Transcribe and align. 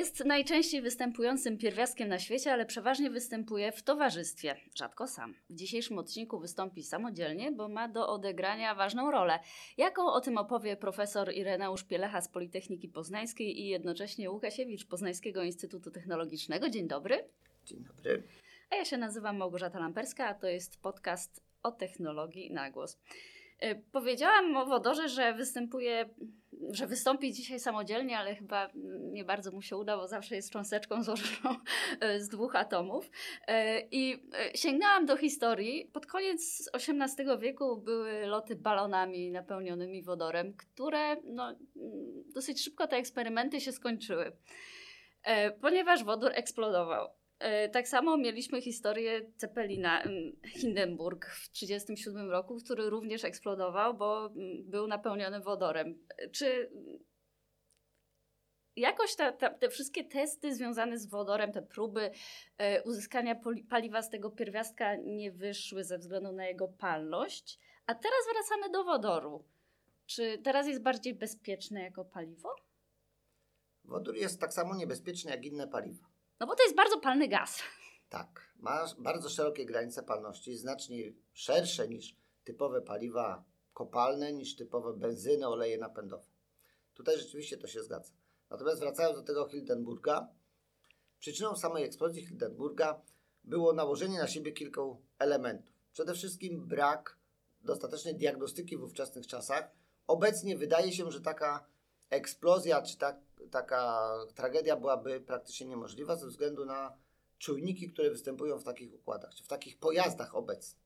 Jest 0.00 0.24
najczęściej 0.24 0.82
występującym 0.82 1.58
pierwiastkiem 1.58 2.08
na 2.08 2.18
świecie, 2.18 2.52
ale 2.52 2.66
przeważnie 2.66 3.10
występuje 3.10 3.72
w 3.72 3.82
towarzystwie, 3.82 4.56
rzadko 4.74 5.06
sam. 5.06 5.34
W 5.50 5.54
dzisiejszym 5.54 5.98
odcinku 5.98 6.38
wystąpi 6.38 6.82
samodzielnie, 6.82 7.52
bo 7.52 7.68
ma 7.68 7.88
do 7.88 8.08
odegrania 8.08 8.74
ważną 8.74 9.10
rolę. 9.10 9.38
Jaką 9.76 10.12
o 10.12 10.20
tym 10.20 10.38
opowie 10.38 10.76
profesor 10.76 11.32
Ireneusz 11.34 11.84
Pielecha 11.84 12.20
z 12.20 12.28
Politechniki 12.28 12.88
Poznańskiej 12.88 13.60
i 13.60 13.68
jednocześnie 13.68 14.30
Łukasiewicz 14.30 14.86
Poznańskiego 14.86 15.42
Instytutu 15.42 15.90
Technologicznego. 15.90 16.70
Dzień 16.70 16.88
dobry. 16.88 17.24
Dzień 17.66 17.84
dobry. 17.84 18.22
A 18.70 18.76
ja 18.76 18.84
się 18.84 18.96
nazywam 18.96 19.36
Małgorzata 19.36 19.78
Lamperska, 19.78 20.26
a 20.26 20.34
to 20.34 20.46
jest 20.46 20.80
podcast 20.82 21.44
o 21.62 21.72
technologii 21.72 22.52
na 22.52 22.70
głos. 22.70 22.98
Y, 23.64 23.82
powiedziałam 23.92 24.56
o 24.56 24.66
wodorze, 24.66 25.08
że 25.08 25.34
występuje, 25.34 26.08
że 26.70 26.86
wystąpi 26.86 27.32
dzisiaj 27.32 27.60
samodzielnie, 27.60 28.18
ale 28.18 28.34
chyba 28.34 28.70
nie 29.12 29.24
bardzo 29.24 29.50
mu 29.50 29.62
się 29.62 29.76
uda, 29.76 29.96
bo 29.96 30.08
zawsze 30.08 30.36
jest 30.36 30.52
cząsteczką 30.52 31.02
złożoną 31.04 31.56
y, 32.04 32.20
z 32.20 32.28
dwóch 32.28 32.56
atomów. 32.56 33.06
Y, 33.06 33.52
I 33.90 34.22
sięgnęłam 34.54 35.06
do 35.06 35.16
historii. 35.16 35.90
Pod 35.92 36.06
koniec 36.06 36.70
XVIII 36.72 37.38
wieku 37.38 37.76
były 37.76 38.26
loty 38.26 38.56
balonami 38.56 39.30
napełnionymi 39.30 40.02
wodorem, 40.02 40.54
które 40.54 41.16
no, 41.24 41.54
dosyć 42.34 42.64
szybko 42.64 42.86
te 42.86 42.96
eksperymenty 42.96 43.60
się 43.60 43.72
skończyły, 43.72 44.32
ponieważ 45.60 46.04
wodór 46.04 46.30
eksplodował. 46.34 47.19
E, 47.40 47.68
tak 47.68 47.88
samo 47.88 48.16
mieliśmy 48.16 48.60
historię 48.60 49.32
Cepelina 49.36 50.02
Hindenburg 50.46 51.26
w 51.26 51.48
1937 51.48 52.30
roku, 52.30 52.56
który 52.64 52.90
również 52.90 53.24
eksplodował, 53.24 53.94
bo 53.94 54.30
był 54.64 54.86
napełniony 54.86 55.40
wodorem. 55.40 55.98
Czy 56.32 56.70
jakoś 58.76 59.16
ta, 59.16 59.32
ta, 59.32 59.50
te 59.50 59.68
wszystkie 59.68 60.04
testy 60.04 60.54
związane 60.54 60.98
z 60.98 61.06
wodorem, 61.06 61.52
te 61.52 61.62
próby 61.62 62.10
e, 62.58 62.82
uzyskania 62.82 63.40
paliwa 63.70 64.02
z 64.02 64.10
tego 64.10 64.30
pierwiastka 64.30 64.96
nie 64.96 65.32
wyszły 65.32 65.84
ze 65.84 65.98
względu 65.98 66.32
na 66.32 66.46
jego 66.46 66.68
palność? 66.68 67.58
A 67.86 67.94
teraz 67.94 68.20
wracamy 68.32 68.72
do 68.72 68.84
wodoru. 68.84 69.44
Czy 70.06 70.38
teraz 70.38 70.66
jest 70.66 70.82
bardziej 70.82 71.14
bezpieczny 71.14 71.82
jako 71.82 72.04
paliwo? 72.04 72.54
Wodór 73.84 74.16
jest 74.16 74.40
tak 74.40 74.52
samo 74.52 74.76
niebezpieczny 74.76 75.30
jak 75.30 75.44
inne 75.44 75.68
paliwa. 75.68 76.09
No 76.40 76.46
bo 76.46 76.54
to 76.54 76.62
jest 76.62 76.76
bardzo 76.76 77.00
palny 77.00 77.28
gaz. 77.28 77.62
Tak, 78.08 78.52
ma 78.56 78.86
bardzo 78.98 79.28
szerokie 79.28 79.66
granice 79.66 80.02
palności, 80.02 80.56
znacznie 80.56 81.12
szersze 81.32 81.88
niż 81.88 82.16
typowe 82.44 82.82
paliwa 82.82 83.44
kopalne, 83.72 84.32
niż 84.32 84.56
typowe 84.56 84.92
benzyny, 84.92 85.48
oleje 85.48 85.78
napędowe. 85.78 86.24
Tutaj 86.94 87.18
rzeczywiście 87.18 87.56
to 87.56 87.66
się 87.66 87.82
zgadza. 87.82 88.12
Natomiast 88.50 88.80
wracając 88.80 89.16
do 89.16 89.22
tego 89.22 89.48
Hildenburga, 89.48 90.28
przyczyną 91.18 91.56
samej 91.56 91.84
eksplozji 91.84 92.26
Hildenburga 92.26 93.00
było 93.44 93.72
nałożenie 93.72 94.18
na 94.18 94.28
siebie 94.28 94.52
kilku 94.52 95.02
elementów. 95.18 95.74
Przede 95.92 96.14
wszystkim 96.14 96.66
brak 96.66 97.16
dostatecznej 97.60 98.14
diagnostyki 98.14 98.76
w 98.76 98.82
ówczesnych 98.82 99.26
czasach. 99.26 99.70
Obecnie 100.06 100.56
wydaje 100.56 100.92
się, 100.92 101.10
że 101.10 101.20
taka 101.20 101.66
eksplozja 102.10 102.82
czy 102.82 102.98
tak, 102.98 103.16
taka 103.50 104.12
tragedia 104.34 104.76
byłaby 104.76 105.20
praktycznie 105.20 105.66
niemożliwa 105.66 106.16
ze 106.16 106.26
względu 106.26 106.64
na 106.64 106.96
czujniki, 107.38 107.92
które 107.92 108.10
występują 108.10 108.58
w 108.58 108.64
takich 108.64 108.94
układach, 108.94 109.34
czy 109.34 109.44
w 109.44 109.48
takich 109.48 109.78
pojazdach 109.78 110.34
obecnie. 110.34 110.80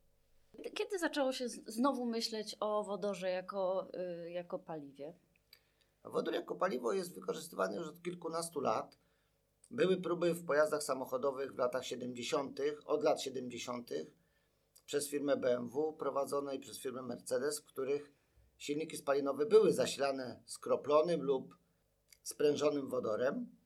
Kiedy 0.75 0.99
zaczęło 0.99 1.33
się 1.33 1.49
znowu 1.49 2.07
myśleć 2.07 2.57
o 2.61 2.85
wodorze 2.85 3.31
jako, 3.31 3.89
yy, 3.93 4.31
jako 4.31 4.59
paliwie? 4.59 5.15
Wodór 6.05 6.35
jako 6.35 6.55
paliwo 6.55 6.93
jest 6.93 7.15
wykorzystywany 7.15 7.77
już 7.77 7.89
od 7.89 8.03
kilkunastu 8.03 8.61
lat. 8.61 8.99
Były 9.71 9.97
próby 9.97 10.35
w 10.35 10.45
pojazdach 10.45 10.83
samochodowych 10.83 11.55
w 11.55 11.59
latach 11.59 11.87
70., 11.87 12.61
od 12.87 13.03
lat 13.03 13.23
70. 13.23 13.91
przez 14.87 15.09
firmę 15.09 15.37
BMW 15.37 15.93
prowadzonej 15.93 16.61
przez 16.61 16.79
firmę 16.79 17.03
Mercedes, 17.03 17.61
w 17.61 17.65
których 17.65 18.13
silniki 18.59 18.97
spalinowe 18.97 19.47
były 19.47 19.73
zasilane 19.73 20.43
skroplonym 20.47 21.23
lub 21.23 21.57
sprężonym 22.23 22.89
wodorem, 22.89 23.57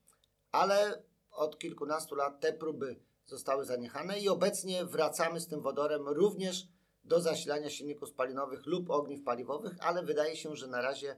ale 0.53 1.03
od 1.31 1.59
kilkunastu 1.59 2.15
lat 2.15 2.41
te 2.41 2.53
próby 2.53 3.01
zostały 3.27 3.65
zaniechane 3.65 4.21
i 4.21 4.29
obecnie 4.29 4.85
wracamy 4.85 5.41
z 5.41 5.49
tym 5.49 5.61
wodorem 5.61 6.09
również 6.09 6.69
do 7.05 7.21
zasilania 7.21 7.71
silników 7.71 8.09
spalinowych 8.09 8.67
lub 8.67 8.91
ogniw 8.91 9.23
paliwowych, 9.25 9.77
ale 9.81 10.03
wydaje 10.03 10.37
się, 10.37 10.57
że 10.57 10.67
na 10.67 10.81
razie 10.81 11.17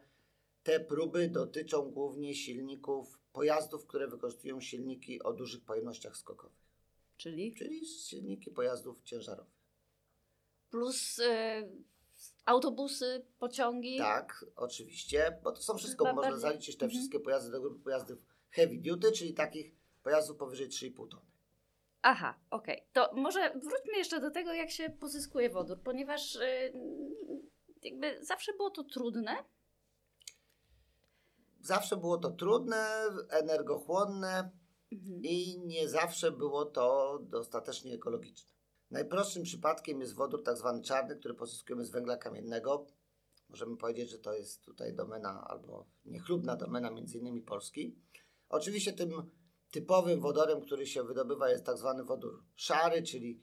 te 0.63 0.81
próby 0.81 1.29
dotyczą 1.29 1.91
głównie 1.91 2.35
silników 2.35 3.19
pojazdów, 3.33 3.87
które 3.87 4.09
wykorzystują 4.09 4.61
silniki 4.61 5.23
o 5.23 5.33
dużych 5.33 5.65
pojemnościach 5.65 6.17
skokowych. 6.17 6.71
Czyli? 7.17 7.55
Czyli 7.55 7.87
silniki 7.87 8.51
pojazdów 8.51 9.03
ciężarowych. 9.03 9.61
Plus 10.71 11.19
yy, 11.19 11.85
autobusy, 12.51 13.27
pociągi. 13.39 13.99
Tak, 13.99 14.45
oczywiście, 14.57 15.39
bo 15.43 15.53
to 15.53 15.63
są 15.63 15.77
wszystko, 15.77 16.05
Chyba 16.05 16.15
można 16.15 16.31
bardziej... 16.31 16.51
zaliczyć 16.51 16.77
te 16.77 16.85
mhm. 16.85 16.91
wszystkie 16.91 17.21
pojazdy 17.21 17.51
do 17.51 17.61
grupy 17.61 17.85
pojazdów 17.85 18.19
heavy 18.51 18.79
duty, 18.79 19.13
czyli 19.13 19.35
takich 19.35 19.75
pojazdów 20.03 20.37
powyżej 20.37 20.69
3,5 20.69 21.09
tony. 21.09 21.31
Aha, 22.03 22.35
okej. 22.51 22.77
Okay. 22.77 22.89
To 22.93 23.15
może 23.15 23.51
wróćmy 23.51 23.99
jeszcze 23.99 24.21
do 24.21 24.31
tego, 24.31 24.53
jak 24.53 24.71
się 24.71 24.91
pozyskuje 24.91 25.51
wodór, 25.51 25.81
ponieważ 25.83 26.35
yy, 26.35 26.73
jakby 27.83 28.25
zawsze 28.25 28.53
było 28.53 28.71
to 28.71 28.85
trudne. 28.85 29.45
Zawsze 31.61 31.97
było 31.97 32.19
to 32.19 32.31
trudne, 32.31 32.87
energochłonne 33.31 34.51
mhm. 34.93 35.23
i 35.23 35.59
nie 35.59 35.89
zawsze 35.89 36.33
było 36.33 36.65
to 36.65 37.19
dostatecznie 37.23 37.95
ekologiczne. 37.95 38.60
Najprostszym 38.91 39.43
przypadkiem 39.43 40.01
jest 40.01 40.15
wodór 40.15 40.43
tak 40.43 40.57
zwany 40.57 40.83
czarny, 40.83 41.17
który 41.17 41.35
pozyskujemy 41.35 41.85
z 41.85 41.91
węgla 41.91 42.17
kamiennego. 42.17 42.87
Możemy 43.49 43.77
powiedzieć, 43.77 44.11
że 44.11 44.19
to 44.19 44.35
jest 44.35 44.65
tutaj 44.65 44.95
domena 44.95 45.45
albo 45.49 45.87
niechlubna 46.05 46.57
domena 46.57 46.91
między 46.91 47.19
innymi 47.19 47.43
Polski. 47.43 47.97
Oczywiście 48.49 48.93
tym 48.93 49.11
typowym 49.71 50.21
wodorem, 50.21 50.61
który 50.61 50.87
się 50.87 51.05
wydobywa 51.05 51.51
jest 51.51 51.65
tak 51.65 51.79
zwany 51.79 52.05
wodór 52.05 52.45
szary, 52.55 53.03
czyli 53.03 53.43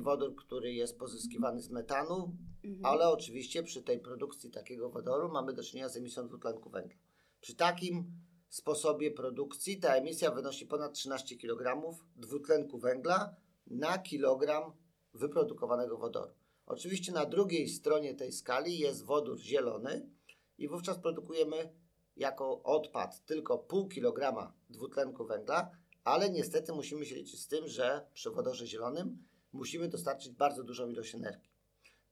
wodór, 0.00 0.34
który 0.36 0.72
jest 0.72 0.98
pozyskiwany 0.98 1.60
z 1.60 1.70
metanu, 1.70 2.36
mhm. 2.64 2.86
ale 2.86 3.08
oczywiście 3.08 3.62
przy 3.62 3.82
tej 3.82 4.00
produkcji 4.00 4.50
takiego 4.50 4.90
wodoru 4.90 5.28
mamy 5.32 5.52
do 5.52 5.62
czynienia 5.62 5.88
z 5.88 5.96
emisją 5.96 6.28
dwutlenku 6.28 6.70
węgla. 6.70 6.98
Przy 7.40 7.54
takim 7.54 8.12
sposobie 8.48 9.10
produkcji 9.10 9.80
ta 9.80 9.94
emisja 9.94 10.30
wynosi 10.30 10.66
ponad 10.66 10.92
13 10.92 11.36
kg 11.36 11.82
dwutlenku 12.16 12.78
węgla 12.78 13.36
na 13.66 13.98
kilogram 13.98 14.72
wyprodukowanego 15.14 15.98
wodoru. 15.98 16.32
Oczywiście 16.66 17.12
na 17.12 17.26
drugiej 17.26 17.68
stronie 17.68 18.14
tej 18.14 18.32
skali 18.32 18.78
jest 18.78 19.04
wodór 19.04 19.38
zielony 19.38 20.10
i 20.58 20.68
wówczas 20.68 20.98
produkujemy 20.98 21.72
jako 22.16 22.62
odpad 22.62 23.24
tylko 23.24 23.58
pół 23.58 23.88
kilograma 23.88 24.54
dwutlenku 24.70 25.26
węgla, 25.26 25.70
ale 26.04 26.30
niestety 26.30 26.72
musimy 26.72 27.06
się 27.06 27.14
liczyć 27.14 27.40
z 27.40 27.48
tym, 27.48 27.68
że 27.68 28.06
przy 28.14 28.30
wodorze 28.30 28.66
zielonym 28.66 29.24
musimy 29.52 29.88
dostarczyć 29.88 30.32
bardzo 30.32 30.64
dużą 30.64 30.88
ilość 30.88 31.14
energii. 31.14 31.50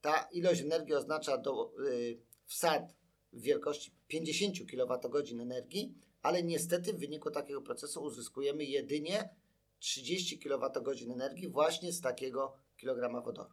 Ta 0.00 0.28
ilość 0.32 0.61
energii 0.61 0.94
oznacza 0.94 1.38
do, 1.38 1.72
yy, 1.78 2.19
wsad 2.47 2.94
w 3.32 3.41
wielkości 3.41 3.94
50 4.09 4.56
kWh 4.71 5.41
energii, 5.41 5.94
ale 6.22 6.43
niestety 6.43 6.93
w 6.93 6.99
wyniku 6.99 7.31
takiego 7.31 7.62
procesu 7.62 8.03
uzyskujemy 8.03 8.65
jedynie 8.65 9.34
30 9.78 10.38
kWh 10.38 11.12
energii 11.12 11.49
właśnie 11.49 11.93
z 11.93 12.00
takiego 12.00 12.53
kg 12.80 13.24
wodoru. 13.24 13.50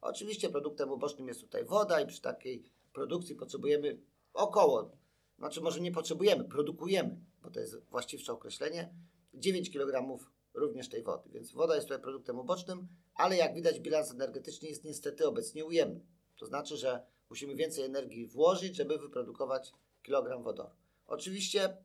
Oczywiście 0.00 0.48
produktem 0.48 0.90
ubocznym 0.90 1.28
jest 1.28 1.40
tutaj 1.40 1.64
woda 1.64 2.00
i 2.00 2.06
przy 2.06 2.20
takiej 2.20 2.64
produkcji 2.92 3.34
potrzebujemy 3.34 3.98
około, 4.34 4.90
znaczy 5.38 5.60
może 5.60 5.80
nie 5.80 5.92
potrzebujemy, 5.92 6.44
produkujemy, 6.44 7.20
bo 7.42 7.50
to 7.50 7.60
jest 7.60 7.76
właściwsze 7.90 8.32
określenie, 8.32 8.94
9 9.34 9.70
kg 9.70 10.18
również 10.54 10.88
tej 10.88 11.02
wody. 11.02 11.30
Więc 11.30 11.52
woda 11.52 11.74
jest 11.74 11.86
tutaj 11.86 12.02
produktem 12.02 12.38
ubocznym, 12.38 12.88
ale 13.14 13.36
jak 13.36 13.54
widać 13.54 13.80
bilans 13.80 14.10
energetyczny 14.10 14.68
jest 14.68 14.84
niestety 14.84 15.26
obecnie 15.26 15.64
ujemny. 15.64 16.00
To 16.36 16.46
znaczy, 16.46 16.76
że 16.76 17.06
musimy 17.30 17.54
więcej 17.54 17.84
energii 17.84 18.26
włożyć, 18.26 18.76
żeby 18.76 18.98
wyprodukować 18.98 19.72
kilogram 20.02 20.42
wodoru. 20.42 20.74
Oczywiście 21.06 21.76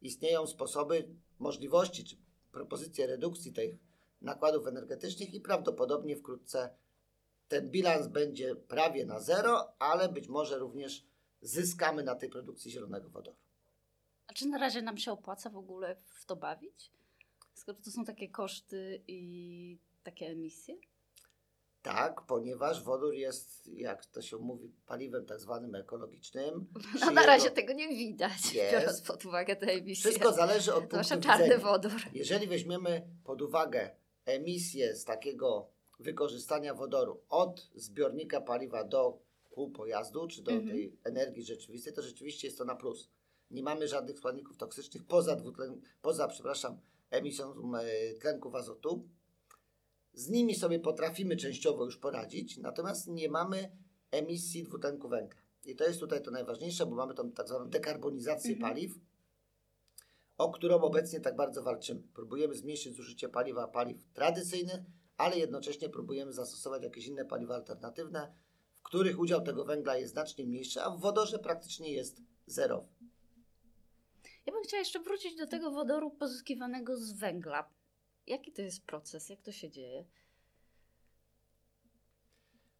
istnieją 0.00 0.46
sposoby, 0.46 1.08
możliwości 1.38 2.04
czy 2.04 2.16
propozycje 2.52 3.06
redukcji 3.06 3.52
tych 3.52 3.76
nakładów 4.24 4.66
energetycznych 4.66 5.34
i 5.34 5.40
prawdopodobnie 5.40 6.16
wkrótce 6.16 6.70
ten 7.48 7.70
bilans 7.70 8.06
będzie 8.06 8.56
prawie 8.56 9.06
na 9.06 9.20
zero, 9.20 9.72
ale 9.78 10.08
być 10.08 10.28
może 10.28 10.58
również 10.58 11.04
zyskamy 11.40 12.02
na 12.02 12.14
tej 12.14 12.28
produkcji 12.28 12.70
zielonego 12.70 13.08
wodoru. 13.08 13.36
A 14.26 14.32
czy 14.32 14.46
na 14.48 14.58
razie 14.58 14.82
nam 14.82 14.98
się 14.98 15.12
opłaca 15.12 15.50
w 15.50 15.56
ogóle 15.56 15.96
w 16.04 16.24
to 16.24 16.36
bawić? 16.36 16.90
Skoro 17.54 17.78
to 17.84 17.90
są 17.90 18.04
takie 18.04 18.28
koszty 18.28 19.02
i 19.08 19.78
takie 20.02 20.26
emisje? 20.26 20.76
Tak, 21.82 22.22
ponieważ 22.22 22.82
wodór 22.82 23.14
jest, 23.14 23.66
jak 23.66 24.06
to 24.06 24.22
się 24.22 24.36
mówi, 24.36 24.72
paliwem 24.86 25.26
tak 25.26 25.40
zwanym 25.40 25.74
ekologicznym. 25.74 26.66
No 27.00 27.10
na 27.10 27.26
razie 27.26 27.50
tego 27.50 27.72
nie 27.72 27.88
widać, 27.88 28.54
Jest. 28.54 28.72
biorąc 28.72 29.00
pod 29.00 29.24
uwagę 29.24 29.56
te 29.56 29.66
emisje. 29.66 30.10
Wszystko 30.10 30.32
zależy 30.32 30.74
od 30.74 30.88
Zwłaszcza 30.88 31.14
punktu 31.14 31.28
czarny 31.28 31.44
widzenia. 31.44 31.64
wodór. 31.64 31.92
Jeżeli 32.12 32.46
weźmiemy 32.46 33.06
pod 33.24 33.42
uwagę 33.42 33.90
emisję 34.26 34.96
z 34.96 35.04
takiego 35.04 35.68
wykorzystania 36.00 36.74
wodoru 36.74 37.20
od 37.28 37.70
zbiornika 37.74 38.40
paliwa 38.40 38.84
do 38.84 39.18
kół 39.50 39.70
pojazdu, 39.70 40.26
czy 40.28 40.42
do 40.42 40.50
Mhm. 40.50 40.70
tej 40.70 40.96
energii 41.04 41.44
rzeczywistej, 41.44 41.92
to 41.92 42.02
rzeczywiście 42.02 42.48
jest 42.48 42.58
to 42.58 42.64
na 42.64 42.74
plus. 42.76 43.08
Nie 43.50 43.62
mamy 43.62 43.88
żadnych 43.88 44.18
składników 44.18 44.56
toksycznych 44.56 45.04
poza, 45.14 45.36
dwutlen, 45.36 45.80
poza 46.02 46.28
przepraszam, 46.28 46.78
emisją 47.10 47.74
e, 47.76 48.14
tlenków 48.14 48.54
azotu. 48.54 49.08
Z 50.14 50.28
nimi 50.30 50.54
sobie 50.54 50.80
potrafimy 50.80 51.36
częściowo 51.36 51.84
już 51.84 51.96
poradzić, 51.98 52.56
natomiast 52.58 53.06
nie 53.08 53.28
mamy 53.28 53.76
emisji 54.10 54.62
dwutlenku 54.62 55.08
węgla. 55.08 55.40
I 55.64 55.76
to 55.76 55.84
jest 55.84 56.00
tutaj 56.00 56.22
to 56.22 56.30
najważniejsze, 56.30 56.86
bo 56.86 56.96
mamy 56.96 57.14
tą 57.14 57.32
tak 57.32 57.48
zwaną 57.48 57.70
dekarbonizację 57.70 58.52
Mhm. 58.54 58.72
paliw, 58.72 58.98
o 60.38 60.50
którą 60.50 60.80
obecnie 60.80 61.20
tak 61.20 61.36
bardzo 61.36 61.62
walczymy. 61.62 62.02
Próbujemy 62.14 62.54
zmniejszyć 62.54 62.96
zużycie 62.96 63.28
paliwa 63.28 63.68
paliw 63.68 64.04
tradycyjnych, 64.12 64.80
ale 65.16 65.38
jednocześnie 65.38 65.88
próbujemy 65.88 66.32
zastosować 66.32 66.82
jakieś 66.82 67.06
inne 67.06 67.24
paliwa 67.24 67.54
alternatywne, 67.54 68.34
w 68.78 68.82
których 68.82 69.18
udział 69.18 69.42
tego 69.42 69.64
węgla 69.64 69.96
jest 69.96 70.12
znacznie 70.12 70.46
mniejszy, 70.46 70.82
a 70.82 70.90
w 70.90 71.00
wodorze 71.00 71.38
praktycznie 71.38 71.92
jest 71.92 72.22
zerowy. 72.46 72.88
Ja 74.46 74.52
bym 74.52 74.62
chciała 74.62 74.78
jeszcze 74.78 75.00
wrócić 75.00 75.36
do 75.36 75.46
tego 75.46 75.70
wodoru 75.70 76.10
pozyskiwanego 76.10 76.96
z 76.96 77.12
węgla. 77.12 77.68
Jaki 78.26 78.52
to 78.52 78.62
jest 78.62 78.84
proces? 78.84 79.28
Jak 79.28 79.40
to 79.40 79.52
się 79.52 79.70
dzieje? 79.70 80.04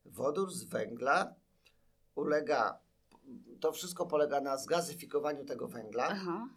Wodór 0.05 0.53
z 0.53 0.65
węgla 0.65 1.35
ulega, 2.15 2.79
to 3.61 3.73
wszystko 3.73 4.07
polega 4.07 4.41
na 4.41 4.57
zgazyfikowaniu 4.57 5.45
tego 5.45 5.69
węgla. 5.69 6.09
Aha. 6.11 6.49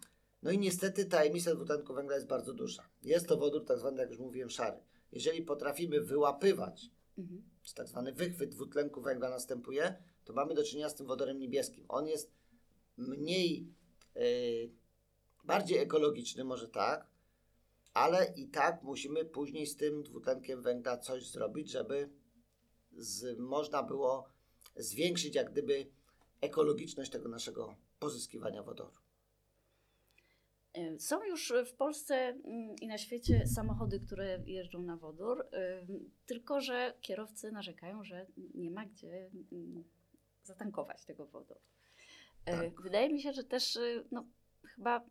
No 0.42 0.50
i 0.50 0.58
niestety 0.58 1.04
ta 1.06 1.22
emisja 1.22 1.54
dwutlenku 1.54 1.94
węgla 1.94 2.14
jest 2.14 2.26
bardzo 2.26 2.52
duża. 2.52 2.88
Jest 3.02 3.28
to 3.28 3.36
wodór 3.36 3.64
tak 3.64 3.78
zwany, 3.78 4.00
jak 4.00 4.10
już 4.10 4.18
mówiłem, 4.18 4.50
szary. 4.50 4.78
Jeżeli 5.12 5.42
potrafimy 5.42 6.00
wyłapywać, 6.00 6.90
Mhm. 7.18 7.42
czy 7.62 7.74
tak 7.74 7.88
zwany 7.88 8.12
wychwyt 8.12 8.50
dwutlenku 8.50 9.00
węgla 9.02 9.30
następuje, 9.30 10.02
to 10.24 10.32
mamy 10.32 10.54
do 10.54 10.64
czynienia 10.64 10.88
z 10.88 10.94
tym 10.94 11.06
wodorem 11.06 11.38
niebieskim. 11.38 11.84
On 11.88 12.06
jest 12.06 12.32
mniej, 12.96 13.72
yy, 14.14 14.70
bardziej 15.44 15.78
ekologiczny, 15.78 16.44
może 16.44 16.68
tak, 16.68 17.06
ale 17.94 18.32
i 18.36 18.48
tak 18.48 18.82
musimy 18.82 19.24
później 19.24 19.66
z 19.66 19.76
tym 19.76 20.02
dwutlenkiem 20.02 20.62
węgla 20.62 20.98
coś 20.98 21.30
zrobić, 21.30 21.70
żeby 21.70 22.10
z, 22.96 23.38
można 23.38 23.82
było 23.82 24.28
zwiększyć 24.76 25.34
jak 25.34 25.50
gdyby 25.52 25.86
ekologiczność 26.40 27.10
tego 27.10 27.28
naszego 27.28 27.76
pozyskiwania 27.98 28.62
wodoru. 28.62 28.92
Są 30.98 31.24
już 31.24 31.52
w 31.66 31.72
Polsce 31.72 32.14
mm, 32.14 32.76
i 32.76 32.86
na 32.86 32.98
świecie 32.98 33.46
samochody, 33.46 34.00
które 34.00 34.38
jeżdżą 34.46 34.82
na 34.82 34.96
wodór, 34.96 35.46
tylko 36.26 36.60
że 36.60 36.94
kierowcy 37.00 37.52
narzekają, 37.52 38.04
że 38.04 38.26
nie 38.54 38.70
ma 38.70 38.86
gdzie 38.86 39.30
mm, 39.52 39.84
zatankować 40.42 41.04
tego 41.04 41.26
wodoru. 41.26 41.60
Y, 41.60 42.44
Tak. 42.44 42.82
Wydaje 42.82 43.12
mi 43.12 43.22
się, 43.22 43.32
że 43.32 43.44
też 43.44 43.76
y, 43.76 44.04
no, 44.10 44.24
chyba 44.62 45.04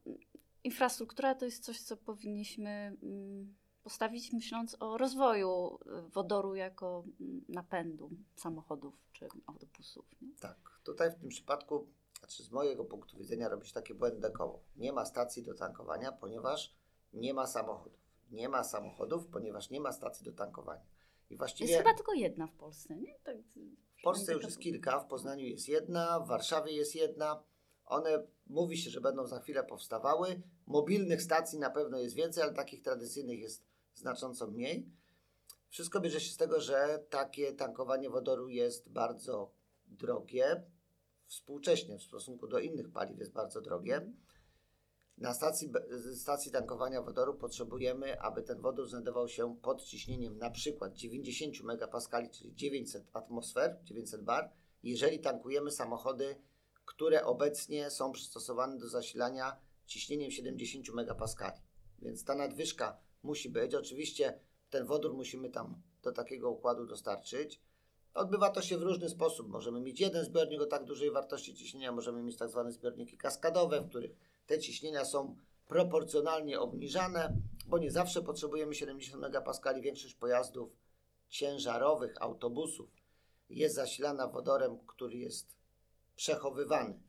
infrastruktura 0.64 1.36
to 1.36 1.46
jest 1.46 1.64
coś, 1.64 1.82
co 1.82 1.98
powinniśmy 1.98 2.70
mm, 3.04 3.56
postawić 3.84 4.34
myśląc 4.34 4.78
o 4.80 4.98
rozwoju 4.98 5.80
y, 6.08 6.10
wodoru 6.10 6.56
jako 6.56 7.04
napędu 7.50 8.12
samochodów 8.36 8.94
czy 9.14 9.28
autobusów. 9.46 10.06
Nie? 10.22 10.30
Tak, 10.40 10.80
tutaj 10.84 11.12
w 11.12 11.16
tym 11.16 11.30
przypadku, 11.30 11.88
znaczy 12.20 12.44
z 12.44 12.52
mojego 12.52 12.86
punktu 12.86 13.18
widzenia 13.18 13.50
robić 13.50 13.74
takie 13.74 13.94
błędne 13.94 14.32
koło. 14.32 14.64
Nie 14.76 14.94
ma 14.94 15.06
stacji 15.06 15.44
do 15.44 15.54
tankowania, 15.54 16.12
ponieważ 16.12 16.76
nie 17.14 17.34
ma 17.34 17.48
samochodów. 17.48 18.08
Nie 18.32 18.50
ma 18.50 18.64
samochodów, 18.64 19.28
ponieważ 19.28 19.70
nie 19.70 19.80
ma 19.80 19.92
stacji 19.92 20.26
do 20.26 20.32
tankowania. 20.32 20.86
I 21.30 21.38
właściwie 21.38 21.70
Jest 21.70 21.84
chyba 21.84 21.96
tylko 21.96 22.14
jedna 22.14 22.48
w 22.48 22.54
Polsce, 22.54 22.96
nie? 22.96 23.20
Tak, 23.24 23.38
w 24.00 24.04
Polsce 24.04 24.34
już 24.34 24.44
jest 24.44 24.60
kilka, 24.60 25.00
w 25.00 25.08
Poznaniu 25.08 25.46
jest 25.46 25.68
jedna, 25.68 26.20
w 26.20 26.28
Warszawie 26.28 26.72
jest 26.72 26.96
jedna. 26.96 27.44
One 27.86 28.28
mówi 28.48 28.78
się, 28.78 28.90
że 28.90 29.02
będą 29.02 29.28
za 29.28 29.40
chwilę 29.40 29.64
powstawały. 29.64 30.42
Mobilnych 30.66 31.22
stacji 31.22 31.60
na 31.60 31.70
pewno 31.70 32.00
jest 32.00 32.16
więcej, 32.16 32.44
ale 32.44 32.54
takich 32.54 32.82
tradycyjnych 32.82 33.40
jest 33.40 33.64
znacząco 33.94 34.48
mniej. 34.48 34.90
Wszystko 35.70 36.00
bierze 36.00 36.20
się 36.20 36.32
z 36.32 36.38
tego, 36.38 36.62
że 36.62 37.06
takie 37.10 37.54
tankowanie 37.54 38.10
wodoru 38.10 38.50
jest 38.50 38.90
bardzo 38.90 39.52
drogie. 39.88 40.64
Współcześnie 41.28 41.98
w 41.98 42.04
stosunku 42.04 42.48
do 42.48 42.60
innych 42.60 42.92
paliw 42.92 43.20
jest 43.20 43.32
bardzo 43.32 43.62
drogie. 43.62 44.12
Na 45.18 45.34
stacji, 45.34 45.72
stacji 46.16 46.52
tankowania 46.52 47.02
wodoru 47.02 47.34
potrzebujemy, 47.34 48.22
aby 48.22 48.44
ten 48.44 48.62
wodór 48.62 48.90
znajdował 48.90 49.28
się 49.28 49.58
pod 49.62 49.84
ciśnieniem 49.84 50.38
na 50.38 50.50
przykład 50.50 50.94
90 50.94 51.64
megapaskali, 51.64 52.30
czyli 52.30 52.56
900 52.56 53.04
atmosfer, 53.14 53.80
900 53.84 54.24
bar, 54.24 54.52
jeżeli 54.84 55.20
tankujemy 55.20 55.72
samochody, 55.72 56.36
które 56.86 57.26
obecnie 57.26 57.90
są 57.90 58.12
przystosowane 58.12 58.78
do 58.78 58.90
zasilania 58.90 59.58
ciśnieniem 59.86 60.32
70 60.32 60.90
megapaskali. 60.94 61.62
Więc 62.00 62.24
ta 62.24 62.36
nadwyżka 62.36 62.98
musi 63.24 63.50
być. 63.50 63.76
Oczywiście 63.76 64.40
ten 64.70 64.86
wodór 64.86 65.14
musimy 65.14 65.50
tam 65.50 65.82
do 66.04 66.12
takiego 66.12 66.52
układu 66.52 66.86
dostarczyć. 66.86 67.62
Odbywa 68.18 68.50
to 68.50 68.62
się 68.62 68.78
w 68.78 68.82
różny 68.82 69.10
sposób. 69.10 69.48
Możemy 69.48 69.82
mieć 69.82 70.00
jeden 70.00 70.26
zbiornik 70.26 70.62
o 70.62 70.66
tak 70.66 70.84
dużej 70.84 71.12
wartości 71.12 71.56
ciśnienia, 71.56 71.92
możemy 71.92 72.24
mieć 72.24 72.38
tak 72.38 72.50
zwane 72.50 72.72
zbiorniki 72.72 73.18
kaskadowe, 73.18 73.82
w 73.82 73.90
których 73.90 74.12
te 74.48 74.60
ciśnienia 74.60 75.06
są 75.06 75.36
proporcjonalnie 75.68 76.60
obniżane, 76.60 77.34
bo 77.68 77.78
nie 77.78 77.92
zawsze 77.92 78.22
potrzebujemy 78.22 78.76
70 78.76 79.22
megapaskali. 79.22 79.82
Większość 79.82 80.14
pojazdów 80.14 80.70
ciężarowych, 81.30 82.22
autobusów 82.22 82.90
jest 83.50 83.76
zasilana 83.76 84.28
wodorem, 84.28 84.78
który 84.88 85.18
jest 85.18 85.56
przechowywany 86.16 87.00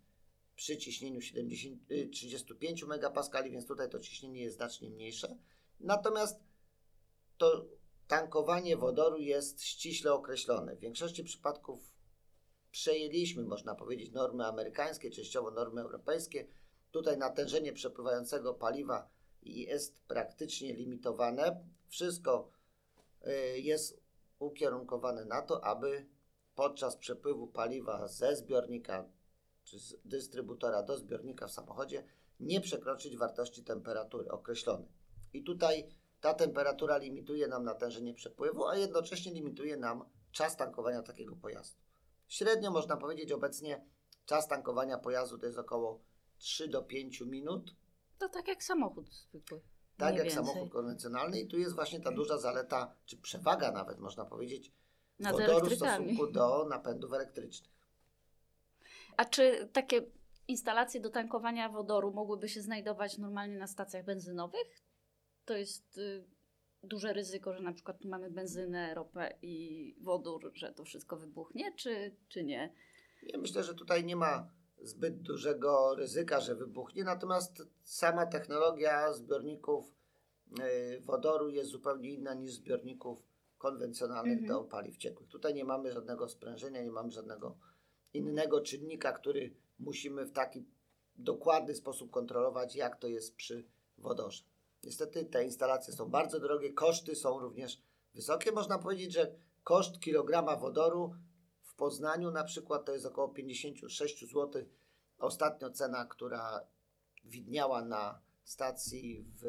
przy 0.56 0.76
ciśnieniu 0.76 1.20
70, 1.20 1.90
y, 1.90 2.08
35 2.08 2.84
megapaskali, 2.84 3.50
więc 3.50 3.66
tutaj 3.66 3.90
to 3.90 3.98
ciśnienie 3.98 4.42
jest 4.42 4.56
znacznie 4.56 4.90
mniejsze. 4.90 5.36
Natomiast 5.80 6.40
to 7.38 7.64
tankowanie 8.08 8.76
wodoru 8.76 9.18
jest 9.18 9.64
ściśle 9.64 10.12
określone. 10.12 10.76
W 10.76 10.80
większości 10.80 11.24
przypadków 11.24 11.92
przejęliśmy, 12.70 13.42
można 13.42 13.74
powiedzieć, 13.74 14.12
normy 14.12 14.46
amerykańskie, 14.46 15.10
częściowo 15.10 15.50
normy 15.50 15.80
europejskie. 15.80 16.46
Tutaj 16.90 17.18
natężenie 17.18 17.72
przepływającego 17.72 18.54
paliwa 18.54 19.08
jest 19.42 19.98
praktycznie 19.98 20.74
limitowane. 20.74 21.64
Wszystko 21.88 22.50
y, 23.26 23.60
jest 23.60 24.00
ukierunkowane 24.38 25.24
na 25.24 25.42
to, 25.42 25.64
aby 25.64 26.06
podczas 26.54 26.96
przepływu 26.96 27.46
paliwa 27.46 28.08
ze 28.08 28.36
zbiornika 28.36 29.08
czy 29.64 29.78
z 29.78 29.96
dystrybutora 30.04 30.82
do 30.82 30.98
zbiornika 30.98 31.46
w 31.46 31.52
samochodzie 31.52 32.04
nie 32.40 32.60
przekroczyć 32.60 33.16
wartości 33.16 33.64
temperatury 33.64 34.30
określonej. 34.30 34.88
I 35.32 35.42
tutaj 35.42 35.88
ta 36.20 36.34
temperatura 36.34 36.96
limituje 36.98 37.48
nam 37.48 37.64
natężenie 37.64 38.14
przepływu, 38.14 38.66
a 38.66 38.76
jednocześnie 38.76 39.32
limituje 39.32 39.76
nam 39.76 40.04
czas 40.32 40.56
tankowania 40.56 41.02
takiego 41.02 41.36
pojazdu. 41.36 41.80
Średnio 42.28 42.70
można 42.70 42.96
powiedzieć 42.96 43.32
obecnie 43.32 43.84
czas 44.26 44.48
tankowania 44.48 44.98
pojazdu 44.98 45.38
to 45.38 45.46
jest 45.46 45.58
około 45.58 46.00
3 46.38 46.68
do 46.68 46.82
5 46.82 47.20
minut, 47.20 47.74
To 48.18 48.28
tak 48.28 48.48
jak 48.48 48.62
samochód 48.64 49.08
zwykły. 49.14 49.60
tak 49.96 50.14
jak 50.14 50.24
więcej. 50.24 50.44
samochód 50.44 50.72
konwencjonalny. 50.72 51.40
I 51.40 51.48
tu 51.48 51.58
jest 51.58 51.74
właśnie 51.74 52.00
ta 52.00 52.12
duża 52.12 52.38
zaleta, 52.38 52.94
czy 53.06 53.16
przewaga 53.16 53.72
nawet 53.72 53.98
można 53.98 54.24
powiedzieć, 54.24 54.72
Nad 55.18 55.32
wodoru 55.32 55.66
w 55.66 55.74
stosunku 55.74 56.26
do 56.26 56.66
napędów 56.70 57.12
elektrycznych. 57.12 57.70
A 59.16 59.24
czy 59.24 59.68
takie 59.72 60.02
instalacje 60.48 61.00
do 61.00 61.10
tankowania 61.10 61.68
wodoru 61.68 62.12
mogłyby 62.12 62.48
się 62.48 62.62
znajdować 62.62 63.18
normalnie 63.18 63.58
na 63.58 63.66
stacjach 63.66 64.04
benzynowych? 64.04 64.82
To 65.48 65.56
jest 65.56 65.98
y, 65.98 66.24
duże 66.82 67.12
ryzyko, 67.12 67.54
że 67.54 67.62
na 67.62 67.72
przykład 67.72 68.04
mamy 68.04 68.30
benzynę, 68.30 68.94
ropę 68.94 69.38
i 69.42 69.94
wodór, 70.00 70.50
że 70.54 70.72
to 70.72 70.84
wszystko 70.84 71.16
wybuchnie, 71.16 71.72
czy, 71.76 72.16
czy 72.28 72.44
nie? 72.44 72.72
Ja 73.22 73.38
myślę, 73.38 73.64
że 73.64 73.74
tutaj 73.74 74.04
nie 74.04 74.16
ma 74.16 74.50
zbyt 74.82 75.22
dużego 75.22 75.94
ryzyka, 75.94 76.40
że 76.40 76.54
wybuchnie, 76.54 77.04
natomiast 77.04 77.62
sama 77.82 78.26
technologia 78.26 79.12
zbiorników 79.12 79.94
y, 80.96 81.00
wodoru 81.00 81.48
jest 81.48 81.70
zupełnie 81.70 82.10
inna 82.10 82.34
niż 82.34 82.52
zbiorników 82.52 83.22
konwencjonalnych 83.58 84.38
Mhm. 84.38 84.48
do 84.48 84.64
paliw 84.64 84.96
ciekłych. 84.96 85.28
Tutaj 85.28 85.54
nie 85.54 85.64
mamy 85.64 85.92
żadnego 85.92 86.28
sprężenia, 86.28 86.82
nie 86.82 86.90
mamy 86.90 87.10
żadnego 87.10 87.58
innego 88.14 88.60
czynnika, 88.60 89.12
który 89.12 89.54
musimy 89.78 90.24
w 90.24 90.32
taki 90.32 90.64
dokładny 91.16 91.74
sposób 91.74 92.10
kontrolować, 92.10 92.76
jak 92.76 92.96
to 92.96 93.08
jest 93.08 93.36
przy 93.36 93.64
wodorze. 93.98 94.44
Niestety 94.84 95.24
te 95.24 95.44
instalacje 95.44 95.94
są 95.94 96.10
bardzo 96.10 96.40
drogie, 96.40 96.72
koszty 96.72 97.16
są 97.16 97.40
również 97.40 97.82
wysokie. 98.14 98.52
Można 98.52 98.78
powiedzieć, 98.78 99.12
że 99.12 99.34
koszt 99.64 100.00
kilograma 100.00 100.56
wodoru 100.56 101.14
w 101.62 101.74
Poznaniu 101.74 102.30
na 102.30 102.44
przykład 102.44 102.84
to 102.84 102.92
jest 102.92 103.06
około 103.06 103.28
56 103.28 104.32
zł. 104.32 104.62
Ostatnio 105.18 105.70
cena, 105.70 106.04
która 106.06 106.60
widniała 107.24 107.84
na 107.84 108.20
stacji 108.44 109.24
w, 109.42 109.44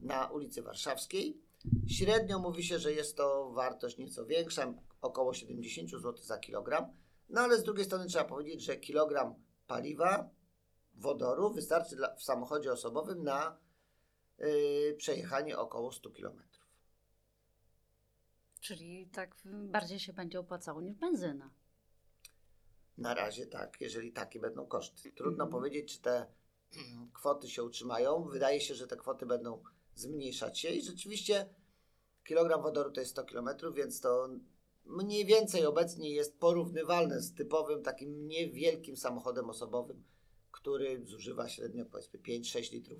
na 0.00 0.26
ulicy 0.26 0.62
Warszawskiej. 0.62 1.42
Średnio 1.86 2.38
mówi 2.38 2.64
się, 2.64 2.78
że 2.78 2.92
jest 2.92 3.16
to 3.16 3.50
wartość 3.50 3.98
nieco 3.98 4.26
większa, 4.26 4.74
około 5.00 5.34
70 5.34 5.90
zł 5.90 6.14
za 6.16 6.38
kilogram. 6.38 6.92
No 7.28 7.40
ale 7.40 7.58
z 7.58 7.62
drugiej 7.62 7.84
strony 7.84 8.06
trzeba 8.06 8.24
powiedzieć, 8.24 8.64
że 8.64 8.76
kilogram 8.76 9.34
paliwa, 9.66 10.30
wodoru 10.94 11.50
wystarczy 11.50 11.96
dla, 11.96 12.14
w 12.14 12.22
samochodzie 12.22 12.72
osobowym 12.72 13.22
na 13.22 13.58
przejechanie 14.96 15.58
około 15.58 15.92
100 15.92 16.10
km. 16.10 16.42
Czyli 18.60 19.06
tak 19.06 19.34
bardziej 19.44 20.00
się 20.00 20.12
będzie 20.12 20.40
opłacało 20.40 20.80
niż 20.80 20.96
benzyna. 20.96 21.50
Na 22.98 23.14
razie 23.14 23.46
tak, 23.46 23.80
jeżeli 23.80 24.12
takie 24.12 24.40
będą 24.40 24.66
koszty. 24.66 25.12
Trudno 25.12 25.44
Mhm. 25.44 25.50
powiedzieć, 25.50 25.92
czy 25.92 26.00
te 26.02 26.26
kwoty 27.18 27.48
się 27.48 27.62
utrzymają. 27.64 28.24
Wydaje 28.24 28.60
się, 28.60 28.74
że 28.74 28.86
te 28.86 28.96
kwoty 28.96 29.26
będą 29.26 29.62
zmniejszać 29.94 30.58
się 30.58 30.68
i 30.68 30.82
rzeczywiście 30.82 31.48
kilogram 32.24 32.62
wodoru 32.62 32.90
to 32.90 33.00
jest 33.00 33.12
100 33.12 33.24
km, 33.24 33.48
więc 33.74 34.00
to 34.00 34.28
mniej 34.84 35.26
więcej 35.26 35.66
obecnie 35.66 36.10
jest 36.10 36.38
porównywalne 36.40 37.20
z 37.20 37.34
typowym 37.34 37.82
takim 37.82 38.26
niewielkim 38.28 38.96
samochodem 38.96 39.50
osobowym, 39.50 40.04
który 40.50 41.06
zużywa 41.06 41.48
średnio 41.48 41.84
powiedzmy 41.84 42.20
5-6 42.20 42.72
litrów 42.72 42.98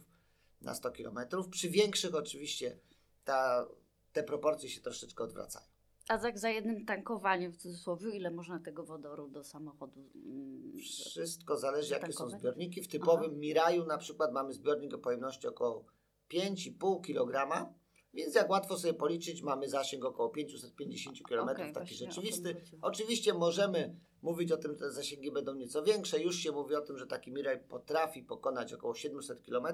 na 0.62 0.74
100 0.74 0.90
km. 0.90 1.18
Przy 1.50 1.70
większych 1.70 2.14
oczywiście 2.14 2.78
ta, 3.24 3.66
te 4.12 4.22
proporcje 4.22 4.68
się 4.68 4.80
troszeczkę 4.80 5.24
odwracają. 5.24 5.66
A 6.08 6.18
tak 6.18 6.38
za 6.38 6.50
jednym 6.50 6.86
tankowaniem 6.86 7.52
w 7.52 7.56
cudzysłowie, 7.56 8.10
ile 8.10 8.30
można 8.30 8.60
tego 8.60 8.84
wodoru 8.84 9.28
do 9.28 9.44
samochodu 9.44 10.10
mm, 10.14 10.72
Wszystko 11.10 11.56
zależy, 11.56 11.92
jakie 11.94 12.06
są 12.06 12.12
Zatankować? 12.12 12.40
zbiorniki. 12.40 12.82
W 12.82 12.88
typowym 12.88 13.38
Miraju 13.40 13.86
na 13.86 13.98
przykład 13.98 14.32
mamy 14.32 14.52
zbiornik 14.52 14.94
o 14.94 14.98
pojemności 14.98 15.46
około 15.46 15.84
5,5 16.30 17.00
kg, 17.00 17.66
więc 18.14 18.34
jak 18.34 18.50
łatwo 18.50 18.78
sobie 18.78 18.94
policzyć, 18.94 19.42
mamy 19.42 19.68
zasięg 19.68 20.04
około 20.04 20.28
550 20.28 21.18
km, 21.28 21.48
Okej, 21.48 21.72
taki 21.72 21.94
rzeczywisty. 21.94 22.56
Oczywiście 22.82 23.34
możemy 23.34 23.96
mówić 24.22 24.52
o 24.52 24.56
tym, 24.56 24.72
że 24.72 24.78
te 24.78 24.90
zasięgi 24.92 25.32
będą 25.32 25.54
nieco 25.54 25.82
większe. 25.82 26.22
Już 26.22 26.36
się 26.36 26.52
mówi 26.52 26.74
o 26.74 26.80
tym, 26.80 26.98
że 26.98 27.06
taki 27.06 27.32
Miraj 27.32 27.60
potrafi 27.60 28.22
pokonać 28.22 28.72
około 28.72 28.94
700 28.94 29.42
km, 29.46 29.66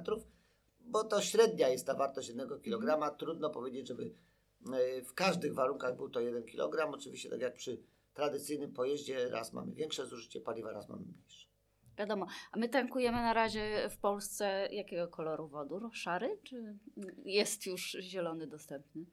bo 0.85 1.05
to 1.05 1.21
średnia 1.21 1.69
jest 1.69 1.87
ta 1.87 1.95
wartość 1.95 2.29
1 2.29 2.49
kg. 2.49 2.95
Mhm. 2.95 3.17
Trudno 3.19 3.51
powiedzieć, 3.51 3.89
żeby 3.89 4.15
e, 4.73 5.03
w 5.03 5.15
każdych 5.15 5.55
warunkach 5.55 5.97
był 5.97 6.09
to 6.11 6.21
1 6.21 6.45
kg. 6.45 6.95
Oczywiście 6.95 7.31
tak 7.31 7.41
jak 7.41 7.55
przy 7.55 7.83
tradycyjnym 8.15 8.73
pojeździe, 8.73 9.29
raz 9.29 9.53
mamy 9.53 9.73
większe 9.73 10.07
zużycie 10.07 10.41
paliwa, 10.41 10.73
raz 10.73 10.89
mamy 10.89 11.03
mniejsze. 11.03 11.47
Wiadomo. 11.99 12.27
A 12.53 12.59
my 12.59 12.69
tankujemy 12.69 13.17
na 13.17 13.33
razie 13.33 13.89
w 13.91 13.99
Polsce 13.99 14.69
jakiego 14.73 15.09
koloru 15.09 15.49
wodór? 15.49 15.91
Szary? 15.93 16.39
Czy 16.43 16.79
jest 17.25 17.67
już 17.67 17.97
zielony 18.01 18.47
dostępny? 18.47 19.05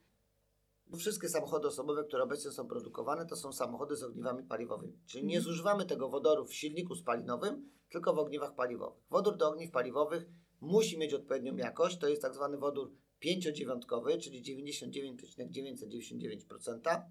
Wszystkie 0.98 1.30
samochody 1.30 1.68
osobowe, 1.68 2.04
które 2.04 2.24
obecnie 2.24 2.52
są 2.52 2.68
produkowane, 2.68 3.26
to 3.26 3.36
są 3.36 3.54
samochody 3.54 3.96
z 3.96 4.04
ogniwami 4.04 4.44
paliwowymi. 4.44 5.00
Czyli 5.06 5.26
nie 5.26 5.38
Mhm. 5.38 5.44
zużywamy 5.44 5.86
tego 5.86 6.10
wodoru 6.10 6.46
w 6.46 6.54
silniku 6.54 6.96
spalinowym, 6.96 7.70
tylko 7.90 8.14
w 8.14 8.20
ogniwach 8.20 8.56
paliwowych. 8.56 9.04
Wodór 9.10 9.38
do 9.38 9.50
ogniw 9.50 9.72
paliwowych 9.72 10.26
musi 10.62 10.98
mieć 10.98 11.14
odpowiednią 11.14 11.56
jakość. 11.56 11.98
To 11.98 12.08
jest 12.08 12.22
tak 12.22 12.34
zwany 12.34 12.58
wodór 12.58 12.92
pięciodziewiątkowy, 13.20 14.18
czyli 14.18 14.44
99,999%. 14.44 17.02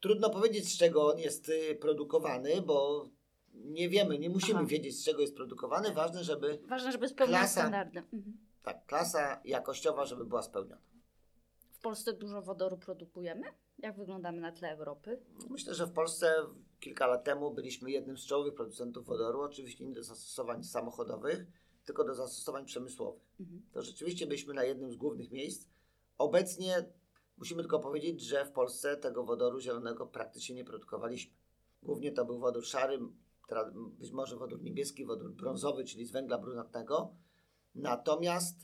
Trudno 0.00 0.30
powiedzieć, 0.30 0.74
z 0.74 0.78
czego 0.78 1.12
on 1.12 1.18
jest 1.18 1.48
y, 1.48 1.74
produkowany, 1.80 2.62
bo 2.62 3.08
nie 3.54 3.88
wiemy, 3.88 4.18
nie 4.18 4.30
musimy 4.30 4.58
Aha. 4.58 4.68
wiedzieć, 4.68 5.00
z 5.00 5.04
czego 5.04 5.20
jest 5.20 5.36
produkowany. 5.36 5.92
Ważne, 5.92 6.24
żeby 6.24 6.58
Ważne, 6.68 6.92
żeby 6.92 7.08
spełniać 7.08 7.38
Klasa. 7.38 7.60
standardy. 7.60 7.98
Mhm. 7.98 8.38
tak, 8.62 8.86
klasa 8.86 9.40
jakościowa, 9.44 10.06
żeby 10.06 10.24
była 10.24 10.42
spełniona. 10.42 10.80
W 11.72 11.78
Polsce 11.82 12.12
dużo 12.12 12.42
wodoru 12.42 12.78
produkujemy? 12.78 13.46
Jak 13.78 13.96
wyglądamy 13.96 14.40
na 14.40 14.52
tle 14.52 14.70
Europy? 14.70 15.18
Myślę, 15.50 15.74
że 15.74 15.86
w 15.86 15.92
Polsce 15.92 16.34
kilka 16.80 17.06
lat 17.06 17.24
temu 17.24 17.54
byliśmy 17.54 17.90
jednym 17.90 18.18
z 18.18 18.26
czołowych 18.26 18.54
producentów 18.54 19.06
wodoru, 19.06 19.40
oczywiście 19.40 19.84
nie 19.84 19.94
do 19.94 20.02
zastosowań 20.02 20.64
samochodowych, 20.64 21.46
tylko 21.84 22.04
do 22.04 22.14
zastosowań 22.14 22.64
przemysłowych. 22.64 23.22
Mhm. 23.40 23.62
To 23.72 23.82
rzeczywiście 23.82 24.26
byliśmy 24.26 24.54
na 24.54 24.64
jednym 24.64 24.92
z 24.92 24.96
głównych 24.96 25.30
miejsc. 25.30 25.68
Obecnie 26.18 26.84
musimy 27.36 27.62
tylko 27.62 27.78
powiedzieć, 27.78 28.20
że 28.20 28.44
w 28.44 28.52
Polsce 28.52 28.96
tego 28.96 29.24
wodoru 29.24 29.60
zielonego 29.60 30.06
praktycznie 30.06 30.54
nie 30.54 30.64
produkowaliśmy. 30.64 31.34
Głównie 31.82 32.12
to 32.12 32.24
był 32.24 32.38
wodór 32.38 32.64
szary, 32.66 32.98
być 33.98 34.12
może 34.12 34.36
wodór 34.36 34.62
niebieski, 34.62 35.06
wodór 35.06 35.32
brązowy, 35.32 35.84
czyli 35.84 36.06
z 36.06 36.10
węgla 36.10 36.38
brunatnego. 36.38 37.14
Natomiast 37.74 38.56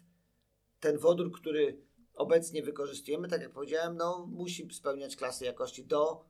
ten 0.81 0.99
wodór, 0.99 1.33
który 1.33 1.81
obecnie 2.15 2.63
wykorzystujemy, 2.63 3.29
tak 3.29 3.43
jak 3.43 3.53
powiedziałem, 3.53 3.97
no, 3.97 4.27
musi 4.27 4.75
spełniać 4.75 5.17
klasy 5.17 5.45
jakości 5.45 5.85
do 5.85 6.25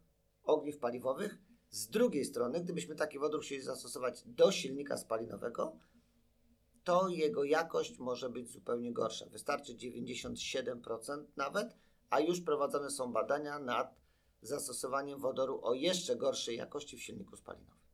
ogniw 0.44 0.78
paliwowych. 0.78 1.38
Z 1.70 1.88
drugiej 1.88 2.24
strony, 2.24 2.60
gdybyśmy 2.60 2.94
taki 2.94 3.18
wodór 3.18 3.42
chcieli 3.42 3.62
zastosować 3.62 4.22
do 4.26 4.52
silnika 4.52 4.96
spalinowego, 4.96 5.76
to 6.86 7.08
jego 7.08 7.44
jakość 7.44 7.98
może 7.98 8.30
być 8.30 8.50
zupełnie 8.50 8.92
gorsza. 8.92 9.26
Wystarczy 9.26 9.74
97% 9.74 11.24
nawet, 11.36 11.76
a 12.10 12.20
już 12.20 12.40
prowadzone 12.40 12.90
są 12.90 13.12
badania 13.12 13.58
nad 13.58 13.94
zastosowaniem 14.42 15.20
wodoru 15.20 15.60
o 15.62 15.74
jeszcze 15.74 16.16
gorszej 16.16 16.56
jakości 16.56 16.96
w 16.96 17.02
silniku 17.02 17.36
spalinowym. 17.36 17.85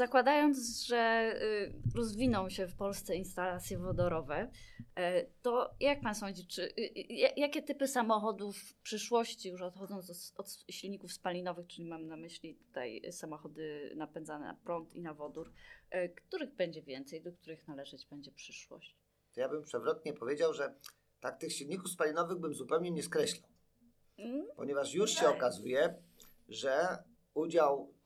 Zakładając, 0.00 0.84
że 0.86 1.32
y, 1.42 1.72
rozwiną 1.94 2.48
się 2.48 2.66
w 2.66 2.76
Polsce 2.76 3.16
instalacje 3.16 3.78
wodorowe, 3.78 4.50
e, 4.96 5.26
to 5.42 5.74
jak 5.80 6.00
pan 6.00 6.14
sądzi, 6.14 6.46
czy, 6.46 6.62
y, 6.62 6.82
y, 6.96 7.32
jakie 7.36 7.62
typy 7.62 7.88
samochodów 7.88 8.56
w 8.56 8.74
przyszłości, 8.74 9.48
już 9.48 9.62
odchodząc 9.62 10.10
od, 10.10 10.16
od 10.36 10.64
silników 10.70 11.12
spalinowych, 11.12 11.66
czyli 11.66 11.88
mam 11.88 12.06
na 12.06 12.16
myśli 12.16 12.54
tutaj 12.54 13.02
samochody 13.12 13.92
napędzane 13.96 14.46
na 14.46 14.54
prąd 14.54 14.94
i 14.94 15.00
na 15.00 15.14
wodór, 15.14 15.52
których 16.16 16.54
będzie 16.54 16.82
więcej, 16.82 17.22
do 17.22 17.32
których 17.32 17.68
należeć 17.68 18.06
będzie 18.06 18.32
przyszłość? 18.32 18.96
To 19.34 19.40
ja 19.40 19.48
bym 19.48 19.62
przewrotnie 19.62 20.12
powiedział, 20.12 20.54
że 20.54 20.74
tak 21.20 21.38
tych 21.38 21.52
silników 21.52 21.90
spalinowych 21.90 22.38
bym 22.38 22.54
zupełnie 22.54 22.90
nie 22.90 23.02
skreślał. 23.02 23.50
Mm, 24.18 24.46
ponieważ 24.56 24.94
już 24.94 25.10
się 25.10 25.28
okazuje, 25.28 25.94
że 26.48 26.98
udział 27.34 27.99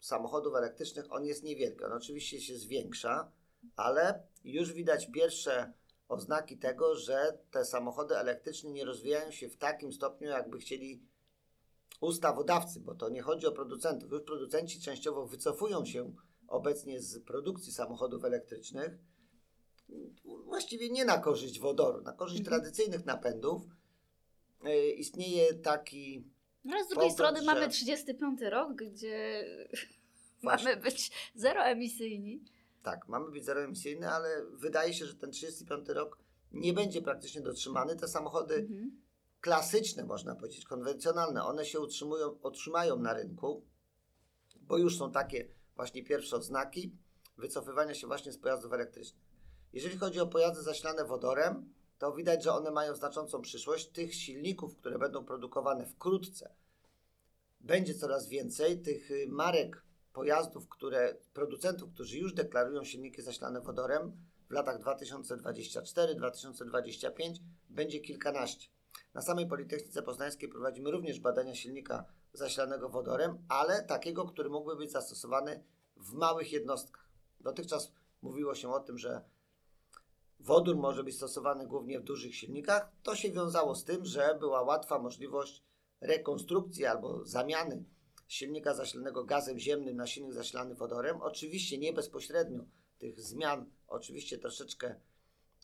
samochodów 0.00 0.54
elektrycznych 0.54 1.12
on 1.12 1.24
jest 1.24 1.42
niewielki. 1.42 1.84
On 1.84 1.92
oczywiście 1.92 2.40
się 2.40 2.56
zwiększa, 2.56 3.32
ale 3.76 4.22
już 4.44 4.72
widać 4.72 5.10
pierwsze 5.10 5.72
oznaki 6.08 6.58
tego, 6.58 6.94
że 6.96 7.38
te 7.50 7.64
samochody 7.64 8.16
elektryczne 8.16 8.70
nie 8.70 8.84
rozwijają 8.84 9.30
się 9.30 9.48
w 9.48 9.56
takim 9.56 9.92
stopniu, 9.92 10.28
jakby 10.28 10.58
chcieli 10.58 11.02
ustawodawcy, 12.00 12.80
bo 12.80 12.94
to 12.94 13.08
nie 13.08 13.22
chodzi 13.22 13.46
o 13.46 13.52
producentów. 13.52 14.12
Już 14.12 14.22
producenci 14.22 14.80
częściowo 14.80 15.26
wycofują 15.26 15.84
się 15.84 16.12
obecnie 16.48 17.00
z 17.00 17.24
produkcji 17.24 17.72
samochodów 17.72 18.24
elektrycznych, 18.24 18.98
właściwie 20.44 20.90
nie 20.90 21.04
na 21.04 21.18
korzyść 21.18 21.60
wodoru, 21.60 22.00
na 22.02 22.12
korzyść 22.12 22.40
Mhm. 22.40 22.60
tradycyjnych 22.62 23.04
napędów. 23.06 23.62
E, 24.64 24.90
Istnieje 24.90 25.54
taki 25.54 26.24
No 26.64 26.76
ale 26.76 26.84
z 26.84 26.88
drugiej 26.88 27.10
strony 27.10 27.42
mamy 27.42 27.68
35 27.68 28.40
rok, 28.42 28.74
gdzie 28.74 29.44
Właśnie. 30.42 30.68
mamy 30.70 30.82
być 30.82 31.10
zeroemisyjni. 31.34 32.44
Tak, 32.82 33.08
mamy 33.08 33.30
być 33.30 33.44
zeroemisyjny, 33.44 34.08
ale 34.10 34.46
wydaje 34.52 34.94
się, 34.94 35.06
że 35.06 35.14
ten 35.14 35.30
35 35.30 35.88
rok 35.88 36.18
nie 36.52 36.72
będzie 36.72 37.02
praktycznie 37.02 37.40
dotrzymany. 37.40 37.96
Te 37.96 38.08
samochody 38.08 38.54
Mhm. 38.54 39.00
klasyczne, 39.40 40.04
można 40.04 40.34
powiedzieć, 40.34 40.64
konwencjonalne, 40.64 41.44
one 41.44 41.64
się 41.64 41.80
utrzymują, 41.80 42.28
utrzymają 42.42 42.96
na 42.96 43.12
rynku, 43.14 43.64
bo 44.60 44.78
już 44.78 44.98
są 44.98 45.12
takie 45.12 45.48
właśnie 45.76 46.04
pierwsze 46.04 46.36
oznaki 46.36 46.92
wycofywania 47.38 47.94
się 47.94 48.06
właśnie 48.06 48.32
z 48.32 48.38
pojazdów 48.38 48.72
elektrycznych. 48.72 49.24
Jeżeli 49.72 49.98
chodzi 49.98 50.20
o 50.20 50.26
pojazdy 50.26 50.62
zasilane 50.62 51.04
wodorem, 51.04 51.72
to 52.00 52.12
widać, 52.12 52.44
że 52.44 52.52
one 52.52 52.70
mają 52.70 52.94
znaczącą 52.94 53.42
przyszłość. 53.42 53.88
Tych 53.88 54.14
silników, 54.14 54.76
które 54.76 54.98
będą 54.98 55.24
produkowane 55.24 55.86
wkrótce, 55.86 56.54
będzie 57.60 57.94
coraz 57.94 58.28
więcej. 58.28 58.82
Tych 58.82 59.10
y, 59.10 59.26
marek 59.28 59.82
pojazdów, 60.12 60.68
które, 60.68 61.16
producentów, 61.32 61.92
którzy 61.94 62.18
już 62.18 62.34
deklarują 62.34 62.84
silniki 62.84 63.22
zasilane 63.22 63.60
wodorem 63.60 64.12
w 64.48 64.52
latach 64.52 64.80
2024-2025 64.80 67.34
będzie 67.70 68.00
kilkanaście. 68.00 68.68
Na 69.14 69.22
samej 69.22 69.46
Politechnice 69.46 70.02
Poznańskiej 70.02 70.48
prowadzimy 70.48 70.90
również 70.90 71.20
badania 71.20 71.54
silnika 71.54 72.04
zasilanego 72.32 72.88
wodorem, 72.88 73.38
ale 73.48 73.82
takiego, 73.82 74.24
który 74.24 74.50
mógłby 74.50 74.76
być 74.76 74.92
zastosowany 74.92 75.64
w 75.96 76.12
małych 76.12 76.52
jednostkach. 76.52 77.08
Dotychczas 77.40 77.92
mówiło 78.22 78.54
się 78.54 78.72
o 78.72 78.80
tym, 78.80 78.98
że 78.98 79.24
wodór 80.40 80.76
może 80.76 81.04
być 81.04 81.16
stosowany 81.16 81.66
głównie 81.66 82.00
w 82.00 82.04
dużych 82.04 82.34
silnikach. 82.36 82.92
To 83.02 83.16
się 83.16 83.30
wiązało 83.30 83.74
z 83.74 83.84
tym, 83.84 84.04
że 84.04 84.36
była 84.40 84.62
łatwa 84.62 84.98
możliwość 84.98 85.62
rekonstrukcji 86.00 86.86
albo 86.86 87.24
zamiany 87.24 87.84
silnika 88.28 88.74
zasilanego 88.74 89.24
gazem 89.24 89.58
ziemnym 89.58 89.96
na 89.96 90.06
silnik 90.06 90.32
zasilany 90.32 90.74
wodorem. 90.74 91.22
Oczywiście 91.22 91.78
nie 91.78 91.92
bezpośrednio 91.92 92.64
tych 92.98 93.20
zmian, 93.20 93.70
oczywiście 93.88 94.38
troszeczkę 94.38 94.94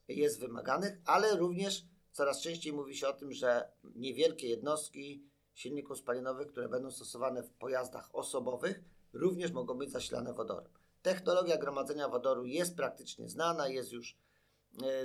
jest 0.08 0.40
wymaganych, 0.40 0.98
ale 1.04 1.36
również 1.36 1.84
coraz 2.12 2.40
częściej 2.40 2.72
mówi 2.72 2.96
się 2.96 3.08
o 3.08 3.12
tym, 3.12 3.32
że 3.32 3.72
niewielkie 3.94 4.48
jednostki 4.48 5.24
silników 5.54 5.98
spalinowych, 5.98 6.46
które 6.46 6.68
będą 6.68 6.90
stosowane 6.90 7.42
w 7.42 7.50
pojazdach 7.50 8.14
osobowych, 8.14 8.84
również 9.12 9.52
mogą 9.52 9.74
być 9.74 9.90
zasilane 9.90 10.32
wodorem. 10.32 10.72
Technologia 11.02 11.56
gromadzenia 11.56 12.08
wodoru 12.08 12.46
jest 12.46 12.76
praktycznie 12.76 13.28
znana, 13.28 13.68
jest 13.68 13.92
już 13.92 14.16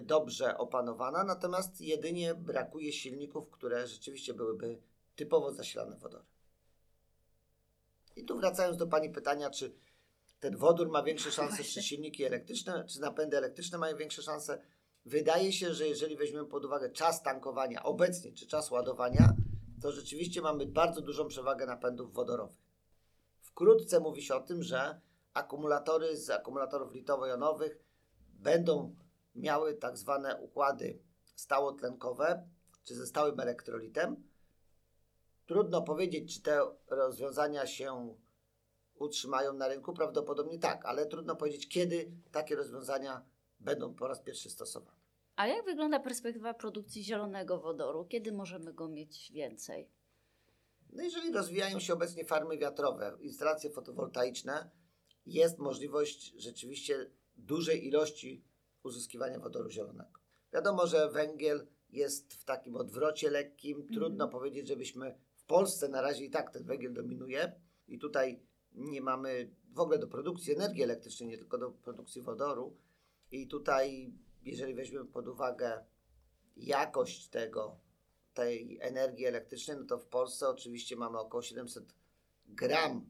dobrze 0.01 0.57
opanowana, 0.57 1.23
natomiast 1.23 1.81
jedynie 1.81 2.35
brakuje 2.35 2.93
silników, 2.93 3.49
które 3.49 3.87
rzeczywiście 3.87 4.33
byłyby 4.33 4.81
typowo 5.15 5.51
zasilane 5.51 5.97
wodorem. 5.97 6.25
I 8.15 8.25
tu 8.25 8.37
wracając 8.37 8.77
do 8.77 8.87
Pani 8.87 9.09
pytania, 9.09 9.49
czy 9.49 9.75
ten 10.39 10.57
wodór 10.57 10.89
ma 10.89 11.03
większe 11.03 11.31
szanse, 11.31 11.63
czy 11.63 11.83
silniki 11.83 12.23
elektryczne, 12.23 12.85
czy 12.85 13.01
napędy 13.01 13.37
elektryczne 13.37 13.77
mają 13.77 13.97
większe 13.97 14.21
szanse. 14.21 14.61
Wydaje 15.05 15.53
się, 15.53 15.73
że 15.73 15.87
jeżeli 15.87 16.17
weźmiemy 16.17 16.47
pod 16.47 16.65
uwagę 16.65 16.89
czas 16.89 17.23
tankowania 17.23 17.83
obecnie, 17.83 18.33
czy 18.33 18.47
czas 18.47 18.71
ładowania, 18.71 19.33
to 19.81 19.91
rzeczywiście 19.91 20.41
mamy 20.41 20.65
bardzo 20.65 21.01
dużą 21.01 21.27
przewagę 21.27 21.65
napędów 21.65 22.13
wodorowych. 22.13 22.57
Wkrótce 23.41 23.99
mówi 23.99 24.21
się 24.21 24.35
o 24.35 24.39
tym, 24.39 24.63
że 24.63 25.01
akumulatory 25.33 26.17
z 26.17 26.29
akumulatorów 26.29 26.93
litowo-jonowych 26.93 27.79
będą 28.33 28.95
miały 29.35 29.73
tak 29.73 29.97
zwane 29.97 30.37
układy 30.37 30.99
stałotlenkowe, 31.35 32.49
czy 32.83 32.95
ze 32.95 33.07
stałym 33.07 33.39
elektrolitem. 33.39 34.23
Trudno 35.45 35.81
powiedzieć, 35.81 36.35
czy 36.35 36.41
te 36.41 36.61
rozwiązania 36.87 37.67
się 37.67 38.15
utrzymają 38.95 39.53
na 39.53 39.67
rynku. 39.67 39.93
Prawdopodobnie 39.93 40.59
tak, 40.59 40.85
ale 40.85 41.05
trudno 41.05 41.35
powiedzieć, 41.35 41.67
kiedy 41.67 42.11
takie 42.31 42.55
rozwiązania 42.55 43.25
będą 43.59 43.93
po 43.93 44.07
raz 44.07 44.21
pierwszy 44.21 44.49
stosowane. 44.49 45.01
A 45.35 45.47
jak 45.47 45.65
wygląda 45.65 45.99
perspektywa 45.99 46.53
produkcji 46.53 47.03
zielonego 47.03 47.59
wodoru? 47.59 48.05
Kiedy 48.05 48.31
możemy 48.31 48.73
go 48.73 48.87
mieć 48.87 49.31
więcej? 49.31 49.89
No 50.89 51.03
jeżeli 51.03 51.33
rozwijają 51.33 51.79
się 51.79 51.93
obecnie 51.93 52.25
farmy 52.25 52.57
wiatrowe, 52.57 53.17
instalacje 53.19 53.69
fotowoltaiczne, 53.69 54.69
jest 55.25 55.57
możliwość 55.57 56.33
rzeczywiście 56.37 57.11
dużej 57.37 57.87
ilości 57.87 58.43
uzyskiwania 58.83 59.39
wodoru 59.39 59.69
zielonego. 59.69 60.19
Wiadomo, 60.53 60.87
że 60.87 61.09
węgiel 61.09 61.67
jest 61.89 62.33
w 62.33 62.43
takim 62.43 62.75
odwrocie 62.75 63.29
lekkim. 63.29 63.87
Trudno 63.93 64.23
mm. 64.25 64.31
powiedzieć, 64.31 64.67
żebyśmy 64.67 65.15
w 65.35 65.43
Polsce 65.43 65.89
na 65.89 66.01
razie 66.01 66.25
i 66.25 66.29
tak 66.29 66.51
ten 66.51 66.63
węgiel 66.63 66.93
dominuje 66.93 67.61
i 67.87 67.99
tutaj 67.99 68.39
nie 68.73 69.01
mamy 69.01 69.51
w 69.73 69.79
ogóle 69.79 69.99
do 69.99 70.07
produkcji 70.07 70.53
energii 70.53 70.83
elektrycznej, 70.83 71.29
nie 71.29 71.37
tylko 71.37 71.57
do 71.57 71.71
produkcji 71.71 72.21
wodoru. 72.21 72.77
I 73.31 73.47
tutaj, 73.47 74.13
jeżeli 74.43 74.73
weźmiemy 74.73 75.05
pod 75.05 75.27
uwagę 75.27 75.85
jakość 76.55 77.27
tego, 77.29 77.79
tej 78.33 78.79
energii 78.81 79.25
elektrycznej, 79.25 79.77
no 79.77 79.85
to 79.85 79.97
w 79.97 80.07
Polsce 80.07 80.49
oczywiście 80.49 80.95
mamy 80.95 81.19
około 81.19 81.43
700 81.43 81.95
gram 82.47 83.09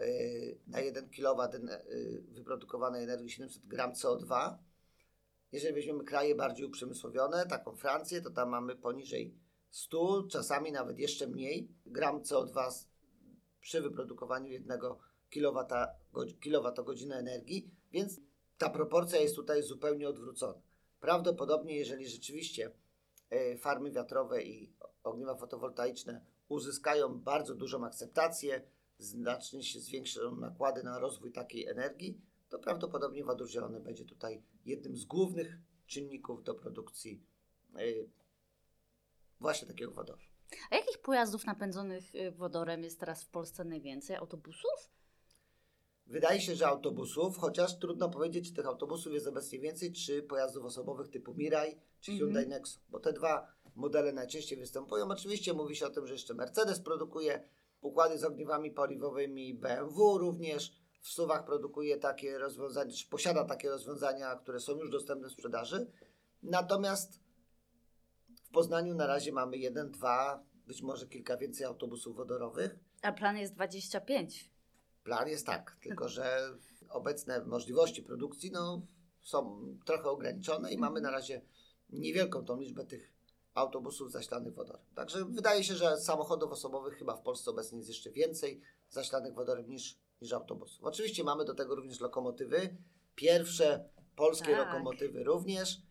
y, 0.00 0.58
na 0.66 0.80
1 0.80 1.10
kW 1.10 1.42
y, 1.42 2.22
wyprodukowanej 2.28 3.04
energii 3.04 3.30
700 3.30 3.66
gram 3.66 3.92
CO2. 3.92 4.56
Jeżeli 5.52 5.74
weźmiemy 5.74 6.04
kraje 6.04 6.34
bardziej 6.34 6.66
uprzemysłowione, 6.66 7.46
taką 7.46 7.76
Francję, 7.76 8.20
to 8.20 8.30
tam 8.30 8.48
mamy 8.48 8.76
poniżej 8.76 9.34
100, 9.70 10.22
czasami 10.30 10.72
nawet 10.72 10.98
jeszcze 10.98 11.26
mniej 11.26 11.68
gram 11.86 12.22
CO2 12.22 12.84
przy 13.60 13.80
wyprodukowaniu 13.80 14.52
1 14.52 14.78
kWh 15.30 17.12
energii, 17.12 17.70
więc 17.92 18.20
ta 18.58 18.70
proporcja 18.70 19.20
jest 19.20 19.36
tutaj 19.36 19.62
zupełnie 19.62 20.08
odwrócona. 20.08 20.62
Prawdopodobnie, 21.00 21.76
jeżeli 21.76 22.08
rzeczywiście 22.08 22.70
e, 23.30 23.56
farmy 23.58 23.90
wiatrowe 23.90 24.42
i 24.42 24.72
ogniwa 25.04 25.34
fotowoltaiczne 25.34 26.24
uzyskają 26.48 27.20
bardzo 27.20 27.54
dużą 27.54 27.84
akceptację, 27.84 28.62
znacznie 28.98 29.62
się 29.62 29.80
zwiększą 29.80 30.36
nakłady 30.36 30.82
na 30.82 30.98
rozwój 30.98 31.32
takiej 31.32 31.66
energii, 31.66 32.20
to 32.52 32.58
prawdopodobnie 32.58 33.24
wodór 33.24 33.48
zielony 33.48 33.80
będzie 33.80 34.04
tutaj 34.04 34.42
jednym 34.64 34.96
z 34.96 35.04
głównych 35.04 35.58
czynników 35.86 36.42
do 36.42 36.54
produkcji 36.54 37.22
e, 37.76 37.80
właśnie 39.40 39.68
takiego 39.68 39.92
wodoru. 39.92 40.22
A 40.70 40.76
jakich 40.76 40.98
pojazdów 40.98 41.46
napędzonych 41.46 42.14
y, 42.14 42.30
wodorem 42.30 42.84
jest 42.84 43.00
teraz 43.00 43.24
w 43.24 43.28
Polsce 43.28 43.64
najwięcej? 43.64 44.16
Autobusów? 44.16 44.90
Wydaje 46.06 46.40
się, 46.40 46.54
że 46.54 46.66
autobusów, 46.66 47.38
chociaż 47.38 47.78
trudno 47.78 48.10
powiedzieć, 48.10 48.48
czy 48.48 48.54
tych 48.54 48.66
autobusów 48.66 49.12
jest 49.12 49.26
obecnie 49.26 49.58
więcej, 49.58 49.92
czy 49.92 50.22
pojazdów 50.22 50.64
osobowych 50.64 51.08
typu 51.08 51.34
Mirai, 51.34 51.80
czy 52.00 52.12
mm 52.12 52.18
-hmm. 52.18 52.24
Hyundai 52.24 52.48
Nexo, 52.48 52.80
bo 52.88 53.00
te 53.00 53.12
dwa 53.12 53.52
modele 53.74 54.12
najczęściej 54.12 54.58
występują. 54.58 55.08
Oczywiście 55.08 55.52
mówi 55.52 55.76
się 55.76 55.86
o 55.86 55.90
tym, 55.90 56.06
że 56.06 56.12
jeszcze 56.12 56.34
Mercedes 56.34 56.80
produkuje 56.80 57.48
układy 57.80 58.18
z 58.18 58.24
ogniwami 58.24 58.70
paliwowymi, 58.70 59.54
BMW 59.54 60.18
również 60.18 60.81
w 61.02 61.08
suwach 61.08 61.44
produkuje 61.44 61.96
takie 61.96 62.38
rozwiązania, 62.38 62.92
czy 62.92 63.08
posiada 63.08 63.44
takie 63.44 63.70
rozwiązania, 63.70 64.36
które 64.36 64.60
są 64.60 64.76
już 64.76 64.90
dostępne 64.90 65.28
w 65.28 65.32
sprzedaży. 65.32 65.90
Natomiast 66.42 67.20
w 68.44 68.50
Poznaniu 68.50 68.94
na 68.94 69.06
razie 69.06 69.32
mamy 69.32 69.56
jeden, 69.56 69.90
dwa, 69.90 70.44
być 70.66 70.82
może 70.82 71.06
kilka 71.06 71.36
więcej 71.36 71.66
autobusów 71.66 72.16
wodorowych. 72.16 72.78
A 73.02 73.12
plan 73.12 73.36
jest 73.36 73.54
25. 73.54 74.50
Plan 75.04 75.28
jest 75.28 75.46
tak, 75.46 75.76
tylko 75.82 76.08
że 76.08 76.54
obecne 76.88 77.44
możliwości 77.44 78.02
produkcji 78.02 78.50
no, 78.50 78.82
są 79.22 79.66
trochę 79.84 80.04
ograniczone 80.04 80.72
i 80.72 80.78
mamy 80.78 81.00
na 81.00 81.10
razie 81.10 81.42
niewielką 81.90 82.44
tą 82.44 82.60
liczbę 82.60 82.84
tych 82.84 83.12
autobusów 83.54 84.12
zaślanych 84.12 84.54
wodorem. 84.54 84.82
Także 84.94 85.24
wydaje 85.24 85.64
się, 85.64 85.74
że 85.74 85.96
samochodów 85.96 86.52
osobowych 86.52 86.98
chyba 86.98 87.16
w 87.16 87.22
Polsce 87.22 87.50
obecnie 87.50 87.78
jest 87.78 87.88
jeszcze 87.88 88.10
więcej 88.10 88.60
zaślanych 88.88 89.34
wodorem 89.34 89.68
niż, 89.68 89.98
niż 90.22 90.32
autobusów. 90.32 90.84
Oczywiście 90.84 91.24
mamy 91.24 91.44
do 91.44 91.54
tego 91.54 91.74
również 91.74 92.00
lokomotywy. 92.00 92.76
Pierwsze 93.14 93.88
polskie 94.16 94.52
tak. 94.52 94.66
lokomotywy 94.66 95.24
również, 95.24 95.82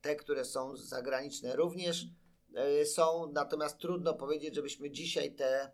te, 0.00 0.16
które 0.16 0.44
są 0.44 0.76
zagraniczne 0.76 1.56
również 1.56 2.06
e, 2.54 2.84
są, 2.84 3.32
natomiast 3.32 3.78
trudno 3.78 4.14
powiedzieć, 4.14 4.54
żebyśmy 4.54 4.90
dzisiaj 4.90 5.34
te 5.34 5.70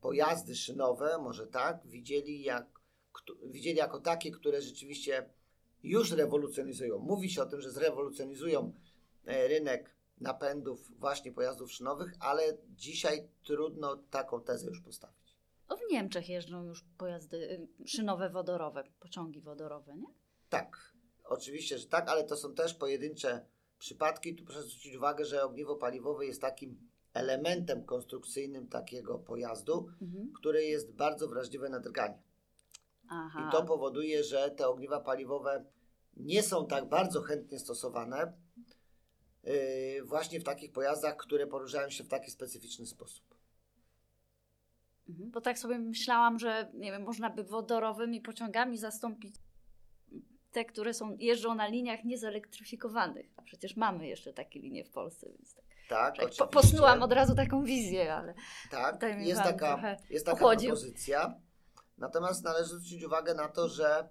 pojazdy 0.00 0.56
szynowe, 0.56 1.18
może 1.18 1.46
tak, 1.46 1.86
widzieli, 1.86 2.42
jak, 2.42 2.80
widzieli 3.46 3.78
jako 3.78 4.00
takie, 4.00 4.30
które 4.30 4.62
rzeczywiście 4.62 5.30
już 5.82 6.12
rewolucjonizują. 6.12 6.98
Mówi 6.98 7.30
się 7.30 7.42
o 7.42 7.46
tym, 7.46 7.60
że 7.60 7.70
zrewolucjonizują 7.70 8.72
e, 9.26 9.48
rynek 9.48 9.96
napędów 10.20 10.98
właśnie 10.98 11.32
pojazdów 11.32 11.72
szynowych, 11.72 12.12
ale 12.20 12.58
dzisiaj 12.68 13.28
trudno 13.42 13.96
taką 13.96 14.40
tezę 14.40 14.66
już 14.66 14.80
postawić. 14.80 15.37
O, 15.68 15.76
w 15.76 15.80
Niemczech 15.90 16.28
jeżdżą 16.28 16.64
już 16.64 16.84
pojazdy 16.98 17.36
y, 17.36 17.88
szynowe 17.88 18.30
wodorowe, 18.30 18.84
pociągi 19.00 19.40
wodorowe, 19.40 19.96
nie? 19.96 20.06
Tak, 20.48 20.94
oczywiście, 21.24 21.78
że 21.78 21.86
tak, 21.86 22.08
ale 22.08 22.24
to 22.24 22.36
są 22.36 22.54
też 22.54 22.74
pojedyncze 22.74 23.46
przypadki. 23.78 24.34
Tu 24.34 24.44
proszę 24.44 24.62
zwrócić 24.62 24.96
uwagę, 24.96 25.24
że 25.24 25.44
ogniwo 25.44 25.76
paliwowe 25.76 26.26
jest 26.26 26.40
takim 26.40 26.88
elementem 27.14 27.84
konstrukcyjnym 27.84 28.68
takiego 28.68 29.18
pojazdu, 29.18 29.88
mhm. 30.02 30.32
który 30.32 30.64
jest 30.64 30.92
bardzo 30.92 31.28
wrażliwy 31.28 31.68
na 31.68 31.80
drganie. 31.80 32.22
Aha. 33.08 33.48
I 33.48 33.52
to 33.52 33.64
powoduje, 33.64 34.24
że 34.24 34.50
te 34.50 34.68
ogniwa 34.68 35.00
paliwowe 35.00 35.64
nie 36.16 36.42
są 36.42 36.66
tak 36.66 36.88
bardzo 36.88 37.22
chętnie 37.22 37.58
stosowane 37.58 38.32
yy, 39.44 40.02
właśnie 40.04 40.40
w 40.40 40.44
takich 40.44 40.72
pojazdach, 40.72 41.16
które 41.16 41.46
poruszają 41.46 41.90
się 41.90 42.04
w 42.04 42.08
taki 42.08 42.30
specyficzny 42.30 42.86
sposób. 42.86 43.37
Mhm. 45.08 45.30
Bo 45.30 45.40
tak 45.40 45.58
sobie 45.58 45.78
myślałam, 45.78 46.38
że 46.38 46.70
nie 46.74 46.92
wiem, 46.92 47.02
można 47.02 47.30
by 47.30 47.44
wodorowymi 47.44 48.20
pociągami 48.20 48.78
zastąpić 48.78 49.34
te, 50.52 50.64
które 50.64 50.94
są, 50.94 51.16
jeżdżą 51.18 51.54
na 51.54 51.68
liniach 51.68 52.04
niezelektryfikowanych. 52.04 53.26
A 53.36 53.42
przecież 53.42 53.76
mamy 53.76 54.08
jeszcze 54.08 54.32
takie 54.32 54.60
linie 54.60 54.84
w 54.84 54.90
Polsce, 54.90 55.28
więc 55.30 55.54
tak. 55.54 55.64
Tak, 55.88 56.14
oczywiście. 56.14 56.46
Posnułam 56.46 57.02
od 57.02 57.12
razu 57.12 57.34
taką 57.34 57.64
wizję, 57.64 58.14
ale. 58.14 58.34
Tak, 58.70 59.02
jest 59.18 59.42
taka, 59.42 59.96
jest 60.10 60.26
taka 60.26 60.38
propozycja. 60.38 61.34
Natomiast 61.98 62.44
należy 62.44 62.68
zwrócić 62.68 63.04
uwagę 63.04 63.34
na 63.34 63.48
to, 63.48 63.68
że 63.68 64.08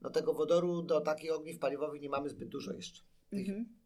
no 0.00 0.10
tego 0.10 0.34
wodoru 0.34 0.82
do 0.82 1.00
takich 1.00 1.32
ogniw 1.32 1.58
paliwowych 1.58 2.02
nie 2.02 2.08
mamy 2.08 2.28
zbyt 2.28 2.48
dużo 2.48 2.72
jeszcze. 2.72 3.02
Tych 3.30 3.48
mhm. 3.48 3.76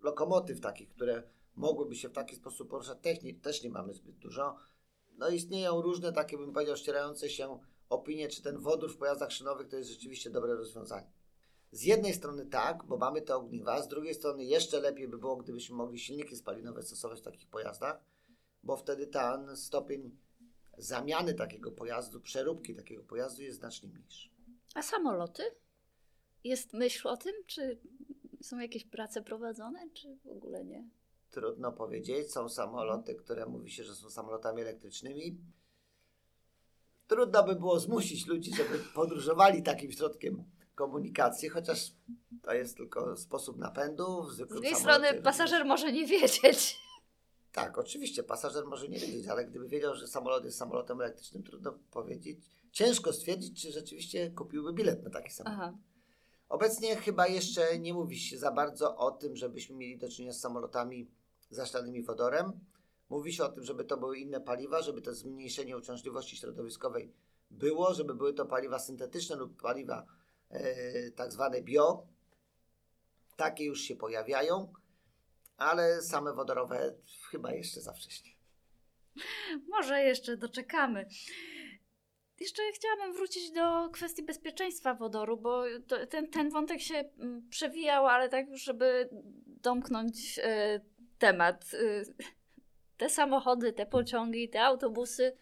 lokomotyw 0.00 0.60
takich, 0.60 0.88
które 0.88 1.22
mogłyby 1.54 1.96
się 1.96 2.08
w 2.08 2.12
taki 2.12 2.36
sposób 2.36 2.70
poruszać, 2.70 2.98
technik 3.02 3.40
też 3.40 3.62
nie 3.62 3.70
mamy 3.70 3.92
zbyt 3.92 4.16
dużo. 4.16 4.56
No 5.18 5.28
istnieją 5.28 5.82
różne 5.82 6.12
takie, 6.12 6.38
bym 6.38 6.52
powiedział, 6.52 6.76
ścierające 6.76 7.30
się 7.30 7.58
opinie, 7.88 8.28
czy 8.28 8.42
ten 8.42 8.58
wodór 8.58 8.94
w 8.94 8.96
pojazdach 8.96 9.32
szynowych 9.32 9.68
to 9.68 9.76
jest 9.76 9.90
rzeczywiście 9.90 10.30
dobre 10.30 10.54
rozwiązanie. 10.54 11.10
Z 11.72 11.82
jednej 11.82 12.14
strony 12.14 12.46
tak, 12.46 12.84
bo 12.84 12.96
mamy 12.96 13.22
te 13.22 13.36
ogniwa, 13.36 13.82
z 13.82 13.88
drugiej 13.88 14.14
strony 14.14 14.44
jeszcze 14.44 14.80
lepiej 14.80 15.08
by 15.08 15.18
było, 15.18 15.36
gdybyśmy 15.36 15.76
mogli 15.76 15.98
silniki 15.98 16.36
spalinowe 16.36 16.82
stosować 16.82 17.20
w 17.20 17.22
takich 17.22 17.48
pojazdach, 17.48 18.04
bo 18.62 18.76
wtedy 18.76 19.06
ten 19.06 19.56
stopień 19.56 20.18
zamiany 20.78 21.34
takiego 21.34 21.72
pojazdu, 21.72 22.20
przeróbki 22.20 22.74
takiego 22.74 23.04
pojazdu 23.04 23.42
jest 23.42 23.58
znacznie 23.58 23.88
mniejszy. 23.88 24.28
A 24.74 24.82
samoloty? 24.82 25.42
Jest 26.44 26.72
myśl 26.72 27.08
o 27.08 27.16
tym, 27.16 27.34
czy 27.46 27.78
są 28.42 28.58
jakieś 28.58 28.84
prace 28.84 29.22
prowadzone, 29.22 29.90
czy 29.90 30.16
w 30.24 30.28
ogóle 30.28 30.64
nie? 30.64 30.88
Trudno 31.30 31.72
powiedzieć. 31.72 32.32
Są 32.32 32.48
samoloty, 32.48 33.14
które 33.14 33.46
mówi 33.46 33.70
się, 33.70 33.84
że 33.84 33.94
są 33.94 34.10
samolotami 34.10 34.62
elektrycznymi. 34.62 35.38
Trudno 37.06 37.44
by 37.44 37.54
było 37.56 37.80
zmusić 37.80 38.26
ludzi, 38.26 38.54
żeby 38.56 38.78
podróżowali 38.94 39.62
takim 39.62 39.92
środkiem 39.92 40.44
komunikacji, 40.74 41.48
chociaż 41.48 41.92
to 42.42 42.52
jest 42.52 42.76
tylko 42.76 43.16
sposób 43.16 43.58
napędu. 43.58 44.30
Z 44.30 44.48
drugiej 44.48 44.74
strony 44.74 45.22
pasażer 45.22 45.64
może 45.64 45.92
nie 45.92 46.06
wiedzieć. 46.06 46.76
Tak, 47.52 47.78
oczywiście, 47.78 48.22
pasażer 48.22 48.66
może 48.66 48.88
nie 48.88 48.98
wiedzieć, 48.98 49.28
ale 49.28 49.44
gdyby 49.44 49.68
wiedział, 49.68 49.94
że 49.94 50.06
samolot 50.06 50.44
jest 50.44 50.58
samolotem 50.58 51.00
elektrycznym, 51.00 51.42
trudno 51.42 51.78
powiedzieć. 51.90 52.38
Ciężko 52.72 53.12
stwierdzić, 53.12 53.62
czy 53.62 53.72
rzeczywiście 53.72 54.30
kupiłby 54.30 54.72
bilet 54.72 55.04
na 55.04 55.10
taki 55.10 55.30
samolot. 55.30 55.58
Aha. 55.60 55.78
Obecnie 56.48 56.96
chyba 56.96 57.26
jeszcze 57.26 57.78
nie 57.78 57.94
mówi 57.94 58.18
się 58.18 58.38
za 58.38 58.52
bardzo 58.52 58.96
o 58.96 59.10
tym, 59.10 59.36
żebyśmy 59.36 59.76
mieli 59.76 59.98
do 59.98 60.08
czynienia 60.08 60.32
z 60.32 60.40
samolotami 60.40 61.10
zasilanymi 61.50 62.02
wodorem. 62.02 62.52
Mówi 63.08 63.32
się 63.32 63.44
o 63.44 63.48
tym, 63.48 63.64
żeby 63.64 63.84
to 63.84 63.96
były 63.96 64.18
inne 64.18 64.40
paliwa, 64.40 64.82
żeby 64.82 65.02
to 65.02 65.14
zmniejszenie 65.14 65.76
uciążliwości 65.76 66.36
środowiskowej 66.36 67.12
było, 67.50 67.94
żeby 67.94 68.14
były 68.14 68.34
to 68.34 68.46
paliwa 68.46 68.78
syntetyczne 68.78 69.36
lub 69.36 69.62
paliwa 69.62 70.06
e, 70.50 71.10
tak 71.10 71.32
zwane 71.32 71.62
bio. 71.62 72.06
Takie 73.36 73.64
już 73.64 73.80
się 73.80 73.96
pojawiają, 73.96 74.72
ale 75.56 76.02
same 76.02 76.32
wodorowe 76.32 76.94
chyba 77.30 77.52
jeszcze 77.52 77.80
za 77.80 77.92
wcześnie. 77.92 78.30
Może 79.68 80.02
jeszcze 80.02 80.36
doczekamy. 80.36 81.08
Jeszcze 82.40 82.62
chciałabym 82.74 83.12
wrócić 83.12 83.50
do 83.50 83.90
kwestii 83.90 84.22
bezpieczeństwa 84.22 84.94
wodoru, 84.94 85.36
bo 85.36 85.64
ten, 86.10 86.30
ten 86.30 86.50
wątek 86.50 86.80
się 86.80 86.94
mm, 86.94 87.48
przewijał, 87.48 88.06
ale 88.06 88.28
tak 88.28 88.46
żeby 88.56 89.08
domknąć 89.46 90.40
e, 90.42 90.80
temat. 91.18 91.64
E, 91.74 92.04
te 92.96 93.08
samochody, 93.08 93.72
te 93.72 93.86
pociągi, 93.86 94.48
te 94.48 94.62
autobusy 94.62 95.36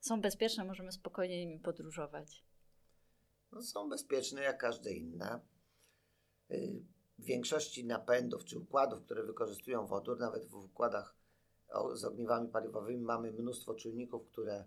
są 0.00 0.20
bezpieczne, 0.20 0.64
możemy 0.64 0.92
spokojnie 0.92 1.38
nimi 1.46 1.60
podróżować. 1.60 2.44
no, 3.52 3.62
są 3.62 3.88
bezpieczne 3.88 4.42
jak 4.42 4.58
każde 4.58 4.92
inne. 4.92 5.40
Y, 6.50 6.82
W 7.18 7.24
większości 7.24 7.84
napędów 7.86 8.44
czy 8.44 8.58
układów, 8.58 9.04
które 9.04 9.22
wykorzystują 9.22 9.86
wodór, 9.86 10.18
nawet 10.18 10.44
w 10.44 10.54
układach 10.54 11.16
z 11.94 12.04
ogniwami 12.04 12.48
paliwowymi, 12.48 13.02
mamy 13.02 13.32
mnóstwo 13.32 13.74
czujników, 13.74 14.26
które 14.26 14.64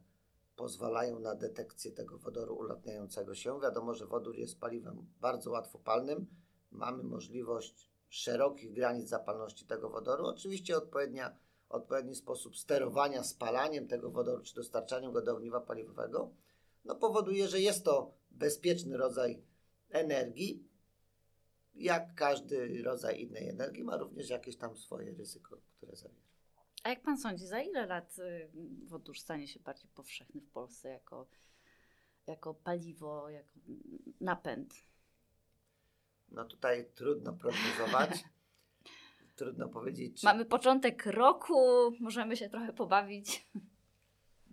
pozwalają 0.56 1.20
na 1.20 1.36
detekcję 1.36 1.92
tego 1.92 2.18
wodoru 2.18 2.56
ulatniającego 2.56 3.36
się. 3.36 3.60
Wiadomo, 3.60 3.94
że 3.94 4.06
wodór 4.06 4.36
jest 4.36 4.60
paliwem 4.60 5.08
bardzo 5.22 5.52
łatwopalnym. 5.52 6.28
Mamy 6.72 7.04
możliwość 7.04 7.91
szerokich 8.12 8.74
granic 8.74 9.10
zapalności 9.10 9.66
tego 9.66 9.90
wodoru. 9.90 10.26
Oczywiście 10.26 10.78
odpowiednia, 10.78 11.38
odpowiedni 11.70 12.16
sposób 12.16 12.58
sterowania 12.58 13.24
spalaniem 13.24 13.88
tego 13.88 14.12
wodoru 14.12 14.44
czy 14.44 14.56
dostarczaniem 14.56 15.12
go 15.12 15.22
do 15.22 15.34
ogniwa 15.34 15.62
paliwowego 15.62 16.32
no, 16.86 16.96
powoduje, 16.96 17.48
że 17.48 17.60
jest 17.60 17.86
to 17.86 18.14
bezpieczny 18.32 18.98
rodzaj 18.98 19.42
energii. 19.90 20.68
Jak 21.74 22.16
każdy 22.16 22.84
rodzaj 22.84 23.22
innej 23.22 23.50
energii 23.50 23.84
ma 23.84 23.98
również 23.98 24.30
jakieś 24.30 24.58
tam 24.58 24.78
swoje 24.78 25.14
ryzyko, 25.14 25.58
które 25.78 25.96
zawiera. 25.96 26.22
A 26.84 26.90
jak 26.90 27.02
pan 27.02 27.18
sądzi, 27.18 27.48
za 27.48 27.62
ile 27.62 27.86
lat 27.86 28.20
y, 28.20 28.50
wodór 28.86 29.20
stanie 29.20 29.48
się 29.48 29.60
bardziej 29.60 29.90
powszechny 29.96 30.42
w 30.42 30.50
Polsce 30.50 30.90
jako, 30.90 31.28
jako 32.28 32.54
paliwo, 32.54 33.30
jako 33.30 33.60
napęd? 34.22 34.91
No 36.32 36.46
tutaj 36.46 36.86
trudno 36.96 37.34
prognozować. 37.34 38.10
trudno 39.36 39.70
powiedzieć, 39.70 40.20
czy... 40.22 40.26
Mamy 40.26 40.46
początek 40.46 41.06
roku, 41.06 41.92
możemy 42.00 42.38
się 42.38 42.50
trochę 42.50 42.74
pobawić. 42.74 43.48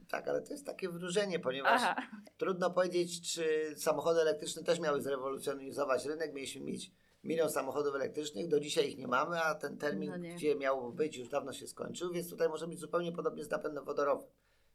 Tak, 0.08 0.28
ale 0.28 0.42
to 0.42 0.52
jest 0.52 0.66
takie 0.66 0.88
wróżenie, 0.88 1.38
ponieważ 1.38 1.82
Aha. 1.84 2.02
trudno 2.36 2.70
powiedzieć, 2.70 3.32
czy 3.34 3.74
samochody 3.76 4.20
elektryczne 4.20 4.62
też 4.62 4.80
miały 4.80 5.02
zrewolucjonizować 5.02 6.06
rynek. 6.06 6.34
Mieliśmy 6.34 6.60
mieć 6.60 6.90
milion 7.24 7.50
samochodów 7.50 7.94
elektrycznych, 7.94 8.48
do 8.48 8.60
dzisiaj 8.60 8.88
ich 8.88 8.98
nie 8.98 9.08
mamy, 9.08 9.42
a 9.42 9.54
ten 9.54 9.78
termin, 9.78 10.10
No 10.10 10.34
gdzie 10.34 10.56
miał 10.56 10.92
być, 10.92 11.16
już 11.16 11.28
dawno 11.28 11.52
się 11.52 11.66
skończył, 11.66 12.12
więc 12.12 12.30
tutaj 12.30 12.48
może 12.48 12.66
być 12.66 12.78
zupełnie 12.78 13.12
podobnie 13.12 13.44
z 13.44 13.50
napędem 13.50 13.84
wodorowym. 13.84 14.26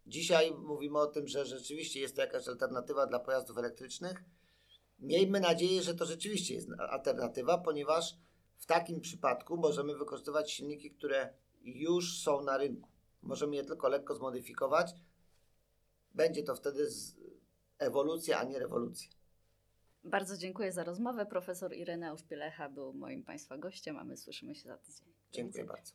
Dzisiaj 0.08 0.52
mówimy 0.52 1.00
o 1.00 1.08
tym, 1.08 1.28
że 1.28 1.46
rzeczywiście 1.46 2.00
jest 2.00 2.16
to 2.16 2.22
jakaś 2.22 2.48
alternatywa 2.48 3.08
dla 3.08 3.20
pojazdów 3.20 3.58
elektrycznych. 3.58 4.24
Miejmy 5.04 5.40
nadzieję, 5.40 5.82
że 5.82 5.96
to 5.96 6.06
rzeczywiście 6.06 6.54
jest 6.54 6.70
alternatywa, 6.90 7.58
ponieważ 7.58 8.18
w 8.58 8.66
takim 8.66 9.02
przypadku 9.02 9.58
możemy 9.58 9.98
wykorzystywać 9.98 10.52
silniki, 10.52 10.92
które 10.92 11.34
już 11.62 12.20
są 12.20 12.44
na 12.44 12.58
rynku. 12.58 12.90
Możemy 13.22 13.56
je 13.56 13.66
tylko 13.66 13.90
lekko 13.90 14.16
zmodyfikować. 14.16 14.96
Będzie 16.14 16.44
to 16.44 16.56
wtedy 16.56 16.88
ewolucja, 17.80 18.40
a 18.40 18.44
nie 18.44 18.60
rewolucja. 18.60 19.10
Bardzo 20.04 20.38
dziękuję 20.38 20.72
za 20.72 20.84
rozmowę. 20.84 21.26
Profesor 21.26 21.74
Ireneusz 21.74 22.24
Pielecha 22.24 22.70
był 22.70 22.94
moim 22.94 23.24
Państwa 23.24 23.58
gościem, 23.58 23.98
a 23.98 24.04
my 24.04 24.18
słyszymy 24.18 24.56
się 24.56 24.70
za 24.70 24.78
tydzień. 24.78 25.14
Dziękuję 25.32 25.66
bardzo. 25.66 25.94